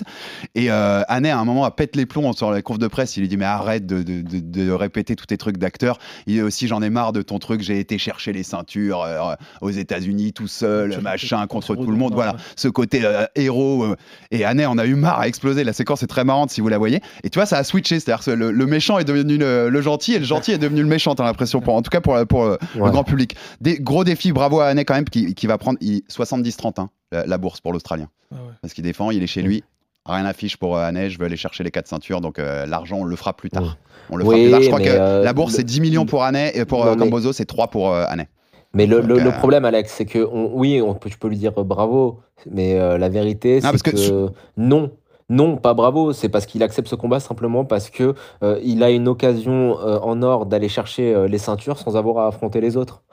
[0.55, 3.15] Et euh, Annay, à un moment, a pète les plombs sur la conf de presse.
[3.17, 5.99] Il lui dit Mais arrête de, de- de- de répéter tous tes trucs d'acteur.
[6.25, 7.61] Il dit aussi J'en ai marre de ton truc.
[7.61, 12.13] J'ai été chercher les ceintures euh, aux États-Unis tout seul, machin, contre tout le monde.
[12.13, 13.95] Voilà, ce côté euh, héros.
[14.31, 15.63] et Annay en a eu marre à exploser.
[15.63, 16.99] La séquence est très marrante si vous la voyez.
[17.23, 17.99] Et tu vois, ça a switché.
[18.07, 20.81] C'est-à-dire que le, le méchant est devenu le, le gentil et le gentil est devenu
[20.81, 22.89] le méchant, t'as l'impression, pour, en tout cas pour, pour euh, le Ouais.
[22.89, 23.35] grand public.
[23.59, 26.89] Des gros défis, bravo à Annay quand même, qui, qui va prendre il- 70-30 hein,
[27.11, 28.07] la, la bourse pour l'Australien.
[28.31, 28.51] Ah ouais.
[28.61, 29.65] Parce qu'il défend, il est chez lui.
[30.05, 32.99] Rien affiche pour euh, Annay, je veux aller chercher les quatre ceintures, donc euh, l'argent,
[32.99, 33.63] on le fera plus tard.
[33.63, 33.69] Ouais.
[34.11, 34.61] On le fera Oui, plus tard.
[34.61, 36.95] Je crois que euh, la bourse, c'est 10 millions pour Annay, et pour Non, euh,
[36.95, 38.29] mais- Cambozo, c'est 3 pour euh, Annay.
[38.73, 41.17] Mais le, le- Donc, le euh, problème, Alex, c'est que on- oui, on peut, tu
[41.17, 44.91] peux lui dire euh, bravo, mais euh, la vérité, c'est que non.
[45.29, 48.13] Non, pas bravo, c'est parce qu'il accepte ce combat simplement parce que
[48.43, 52.25] euh, il a une occasion euh, en or d'aller chercher euh, les ceintures sans avoir
[52.25, 53.03] à affronter les autres.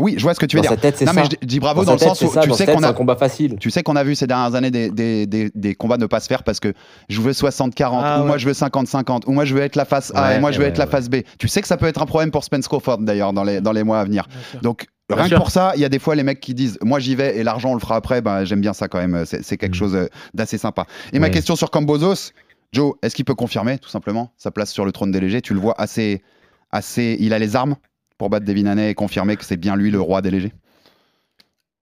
[0.00, 0.76] Oui, je vois ce que tu veux Dans dire.
[0.76, 1.20] sa tête, c'est Non, ça.
[1.22, 2.42] mais je dis- bravo Dans le tête, sens où ça.
[2.42, 2.92] tu Dans sais qu'on c'est un a.
[2.92, 3.56] combat facile.
[3.58, 6.20] Tu sais qu'on a vu ces dernières années des, des, des, des combats ne pas
[6.20, 6.72] se faire parce que
[7.08, 9.84] je veux 60-40, Ah ou moi je veux 50-50, ou moi je veux être la
[9.84, 11.16] face A et moi je veux ouais, être la face B.
[11.40, 13.72] Tu sais que ça peut être un problème pour Spence Crawford d'ailleurs dans les, dans
[13.72, 14.28] les mois à venir.
[14.62, 16.98] Donc rien que pour ça, il y a des fois les mecs qui disent moi
[16.98, 18.20] j'y vais et l'argent on le fera après.
[18.20, 19.78] Ben, J'aime bien ça quand même, c'est quelque Mm.
[19.78, 20.86] chose euh, d'assez sympa.
[21.12, 22.32] Et ma question sur Cambozos,
[22.72, 25.40] Joe, est-ce qu'il peut confirmer tout simplement sa place sur le trône des légers?
[25.40, 26.22] Tu le vois assez,
[26.70, 27.16] assez.
[27.20, 27.76] Il a les armes
[28.18, 30.52] pour battre Devin Haney et confirmer que c'est bien lui le roi des légers?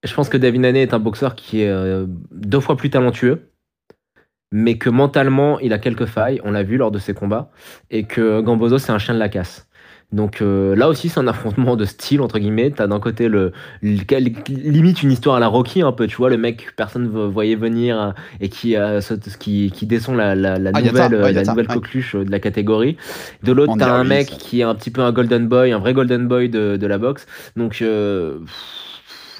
[0.04, 3.50] Je pense que David Haney est un boxeur qui est euh, deux fois plus talentueux,
[4.52, 6.40] mais que mentalement, il a quelques failles.
[6.44, 7.50] On l'a vu lors de ses combats.
[7.90, 9.65] Et que Gambozo, c'est un chien de la casse.
[10.12, 12.70] Donc euh, là aussi, c'est un affrontement de style, entre guillemets.
[12.70, 13.52] T'as d'un côté le,
[13.82, 17.26] limite une histoire à la Rocky, un peu, tu vois, le mec que personne ne
[17.26, 19.00] voyait venir euh, et qui, euh,
[19.40, 22.30] qui, qui descend la, la, la Ah, nouvelle, ouais, la ça, nouvelle coqueluche euh, de
[22.30, 22.96] la catégorie.
[23.42, 24.36] De l'autre, t'as un mec ça.
[24.36, 26.98] qui est un petit peu un golden boy, un vrai golden boy de, de la
[26.98, 27.26] boxe.
[27.56, 28.38] Donc, euh,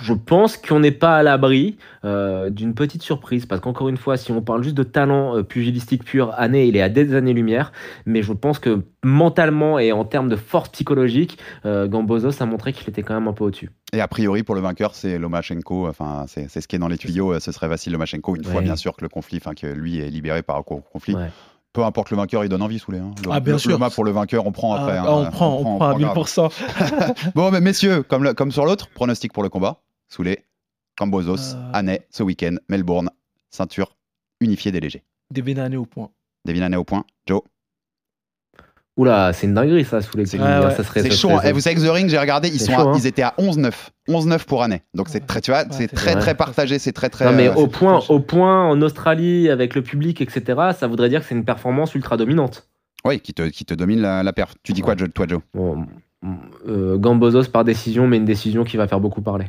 [0.03, 3.47] je pense qu'on n'est pas à l'abri euh, d'une petite surprise.
[3.47, 6.77] Parce qu'encore une fois, si on parle juste de talent euh, pugilistique pur, année, il
[6.77, 7.73] est à des années-lumière.
[8.05, 12.73] Mais je pense que mentalement et en termes de force psychologique, euh, Gambozos a montré
[12.73, 13.71] qu'il était quand même un peu au-dessus.
[13.93, 15.87] Et a priori, pour le vainqueur, c'est Lomachenko.
[15.89, 17.33] Enfin, c'est ce qui est dans les tuyaux.
[17.33, 19.99] euh, Ce serait Vassil Lomachenko, une fois bien sûr que le conflit, enfin que lui
[20.01, 21.15] est libéré par un co- conflit.
[21.15, 21.31] Ouais.
[21.73, 22.99] Peu importe le vainqueur, il donne envie, Soulé.
[22.99, 23.11] Hein.
[23.23, 23.79] Le- Ah, bien le- sûr.
[23.95, 24.97] Pour le vainqueur, on prend Ah, après.
[24.97, 25.25] ah, hein.
[25.27, 26.17] on prend, on prend à grave.
[26.17, 26.51] 1000%.
[27.35, 29.81] Bon, mais messieurs, comme, le- comme sur l'autre, pronostic pour le combat.
[30.09, 30.45] Soulé,
[30.97, 31.71] Cambozos, Euh.
[31.73, 33.11] Annay, ce week-end, Melbourne,
[33.51, 33.97] ceinture
[34.41, 35.05] unifiée des légers.
[35.33, 36.11] Devin Haney au point.
[36.45, 37.05] Devin Annay au point.
[37.27, 37.43] Joe.
[38.97, 40.39] Oula, c'est une dinguerie ça, sous les C'est.
[40.39, 41.29] Ouais, serait, chaud.
[41.29, 41.51] serait- hein.
[41.51, 42.93] Et vous savez que The Ring, j'ai regardé, ils, sont chaud, à- hein.
[42.97, 43.91] ils étaient à 11-9.
[44.09, 44.83] 11-9 pour Annay.
[44.95, 46.21] Donc c'est très, tu vois, Ouais, c'est très, vrai.
[46.21, 46.79] très partagé.
[46.79, 47.27] C'est très, très.
[47.27, 51.11] Non, mais euh, au point, au point en Australie avec le public, etc., ça voudrait
[51.11, 52.71] dire que c'est une performance ultra dominante.
[53.05, 54.55] Oui, qui te, qui te domine la, la perf.
[54.63, 55.41] Tu dis quoi, Joe, toi, Joe?
[55.53, 55.85] Bon,
[56.67, 59.47] euh, Gambozos par décision, mais une décision qui va faire beaucoup parler.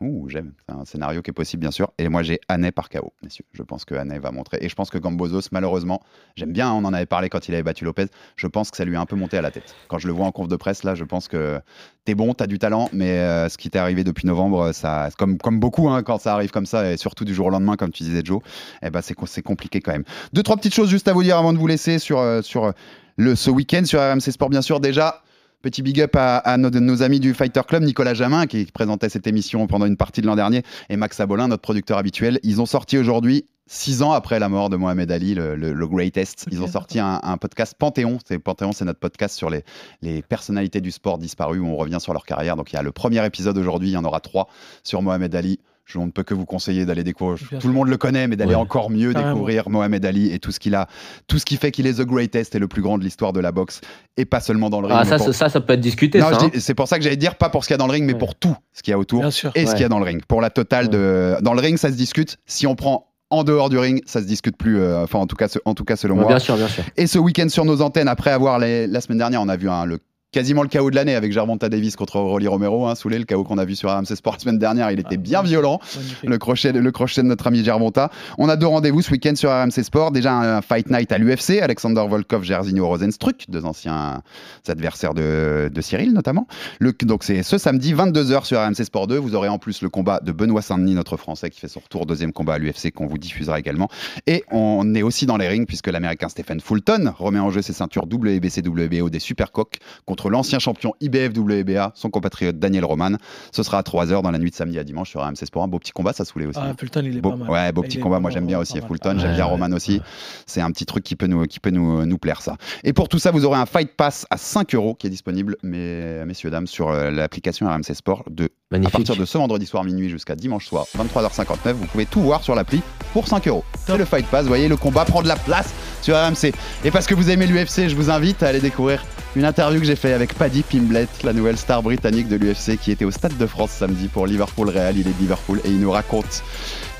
[0.00, 0.52] Ouh, j'aime.
[0.68, 1.90] C'est un scénario qui est possible, bien sûr.
[1.98, 3.44] Et moi, j'ai Annay par KO, messieurs.
[3.52, 4.58] Je pense que va montrer.
[4.60, 6.00] Et je pense que Gambozos, malheureusement,
[6.36, 8.06] j'aime bien, on en avait parlé quand il avait battu Lopez.
[8.36, 9.74] Je pense que ça lui a un peu monté à la tête.
[9.88, 11.60] Quand je le vois en conf de presse, là, je pense que
[12.04, 15.36] t'es bon, t'as du talent, mais euh, ce qui t'est arrivé depuis novembre, ça, comme,
[15.38, 17.90] comme beaucoup, hein, quand ça arrive comme ça, et surtout du jour au lendemain, comme
[17.90, 18.40] tu disais, Joe,
[18.82, 20.04] eh ben, c'est co- c'est compliqué quand même.
[20.32, 22.72] Deux, trois petites choses juste à vous dire avant de vous laisser sur, euh, sur
[23.16, 24.80] le, ce week-end sur RMC Sport, bien sûr.
[24.80, 25.22] Déjà,
[25.62, 29.08] Petit big up à, à nos, nos amis du Fighter Club, Nicolas Jamin, qui présentait
[29.08, 32.38] cette émission pendant une partie de l'an dernier, et Max Abolin, notre producteur habituel.
[32.44, 35.86] Ils ont sorti aujourd'hui, six ans après la mort de Mohamed Ali, le, le- le
[35.88, 38.18] greatest, ils ont sorti un, un podcast Panthéon.
[38.24, 39.64] C'est Panthéon, c'est notre podcast sur les,
[40.00, 42.54] les personnalités du sport disparues, où on revient sur leur carrière.
[42.54, 44.48] Donc il y a le premier épisode aujourd'hui, il y en aura trois
[44.84, 45.58] sur Mohamed Ali.
[45.90, 47.38] Je ne peux que vous conseiller d'aller découvrir.
[47.38, 47.68] Bien tout sûr.
[47.70, 48.60] le monde le connaît, mais d'aller Ouais.
[48.60, 49.32] encore mieux Carrément.
[49.32, 50.86] découvrir Mohamed Ali et tout ce qu'il a,
[51.28, 53.40] tout ce qui fait qu'il est the greatest et le plus grand de l'histoire de
[53.40, 53.80] la boxe,
[54.18, 54.98] et pas seulement dans le ring.
[55.00, 56.18] Ah, ça, pour- ça, peut être discuté.
[56.20, 56.50] Non, ça, je hein.
[56.52, 57.92] dis- c'est pour ça que j'allais dire pas pour ce qu'il y a dans le
[57.92, 58.18] ring, mais Ouais.
[58.18, 59.50] pour tout ce qu'il y a autour Bien sûr.
[59.54, 60.22] et ce qu'il y a dans le ring.
[60.28, 61.36] Pour la totale de.
[61.40, 62.36] Dans le ring, ça se discute.
[62.44, 64.78] Si on prend en dehors du ring, ça se discute plus.
[64.78, 66.28] euh, Enfin, en tout cas, ce- en tout cas selon Ouais, moi.
[66.28, 66.82] bien sûr, bien sûr.
[66.98, 69.70] Et ce week-end sur nos antennes, après avoir les- la semaine dernière, on a vu
[69.70, 69.98] un- le
[70.30, 73.44] quasiment le chaos de l'année avec Gervonta Davis contre Rolly Romero, hein, Soulé, le chaos
[73.44, 75.80] qu'on a vu sur RMC Sport la semaine dernière, il était bien violent.
[75.96, 76.28] Magnifique.
[76.28, 78.10] Le crochet, le crochet de notre ami Gervonta.
[78.36, 80.10] On a deux rendez-vous ce week-end sur RMC Sport.
[80.12, 84.22] Déjà un Fight Night à l'UFC, Alexander Volkov, Jairzinho Rosenstruck, deux anciens
[84.68, 86.46] adversaires de, de Cyril notamment.
[86.78, 89.16] Le- donc c'est ce samedi 22h sur RMC Sport 2.
[89.16, 92.04] Vous aurez en plus le combat de Benoît Saint-Denis, notre Français, qui fait son retour
[92.04, 93.88] deuxième combat à l'UFC qu'on vous diffusera également.
[94.26, 97.72] Et on est aussi dans les rings puisque l'Américain Stephen Fulton remet en jeu ses
[97.72, 103.12] ceintures WBC WBO des Supercoques contre l'ancien champion IBF WBA, son compatriote Daniel Roman.
[103.52, 105.62] Ce sera à 3h dans la nuit de samedi à dimanche sur RMC Sport.
[105.62, 106.58] Un beau petit combat, ça saoulait aussi.
[106.62, 107.50] Ah, Fulton, il est Beau- pas mal.
[107.50, 108.18] ouais, beau Il petit combat.
[108.20, 108.80] Moi, j'aime bien aussi.
[108.80, 109.44] Fulton, j'aime bien.
[109.44, 110.00] Roman aussi.
[110.46, 112.56] C'est un petit truc qui peut nous, qui peut nous, nous plaire, ça.
[112.84, 115.56] Et pour tout ça, vous aurez un Fight Pass à 5 euros qui est disponible,
[115.62, 118.92] mais, messieurs, dames, sur euh, l'application RMC Sport de, à Magnifique.
[118.92, 121.72] partir de ce vendredi soir minuit jusqu'à dimanche soir, 23h59.
[121.72, 122.80] Vous pouvez tout voir sur l'appli
[123.12, 123.64] pour 5 euros.
[123.86, 124.42] C'est le Fight Pass.
[124.42, 126.52] Vous voyez, le combat prend de la place sur RMC.
[126.84, 129.04] Et parce que vous aimez l'UFC, je vous invite à aller découvrir
[129.36, 132.90] une interview que j'ai fait avec Paddy Pimblett, la nouvelle star britannique de l'UFC, qui
[132.90, 134.96] était au Stade de France samedi pour Liverpool Real.
[134.96, 136.42] Il est de Liverpool et il nous raconte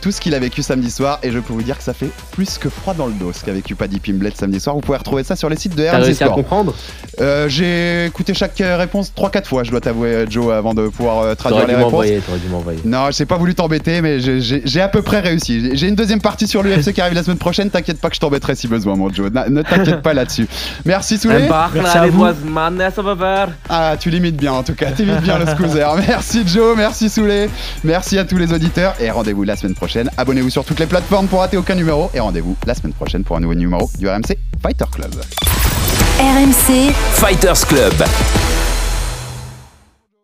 [0.00, 1.18] tout ce qu'il a vécu samedi soir.
[1.24, 3.44] Et je peux vous dire que ça fait plus que froid dans le dos ce
[3.44, 4.76] qu'a vécu Paddy Pimblett samedi soir.
[4.76, 6.36] Vous pouvez retrouver ça sur les sites de RMC réussi à Sport.
[6.36, 6.74] comprendre
[7.20, 11.22] Euh, j'ai écouté chaque euh, réponse 3-4 fois, je dois t'avouer, Joe, avant de pouvoir
[11.22, 11.92] euh, traduire T'aurais les dû réponses.
[11.92, 12.78] m'envoyer, t'aurais dû m'envoyer.
[12.84, 15.70] Non, j'ai pas voulu t'embêter, mais j'ai- à peu près réussi.
[15.76, 17.68] J'ai- une deuxième partie sur l'UFC qui arrive la semaine prochaine.
[17.70, 19.32] T'inquiète pas que je t'embêterai si besoin, mon Joe.
[19.32, 20.46] Na- ne t'inquiète pas là-dessus.
[20.84, 21.48] Merci, Soulé.
[21.74, 22.17] Merci à vous.
[23.68, 24.90] Ah, tu limites bien en tout cas.
[24.92, 25.94] T'imites bien le scooter.
[26.08, 26.76] Merci, Joe.
[26.76, 27.48] Merci, Soulé.
[27.84, 28.94] Merci à tous les auditeurs.
[29.00, 30.10] Et rendez-vous la semaine prochaine.
[30.16, 32.10] Abonnez-vous sur toutes les plateformes pour rater aucun numéro.
[32.14, 35.14] Et rendez-vous la semaine prochaine pour un nouveau numéro du RMC Fighter Club.
[36.20, 37.94] RMC, Fighters Club.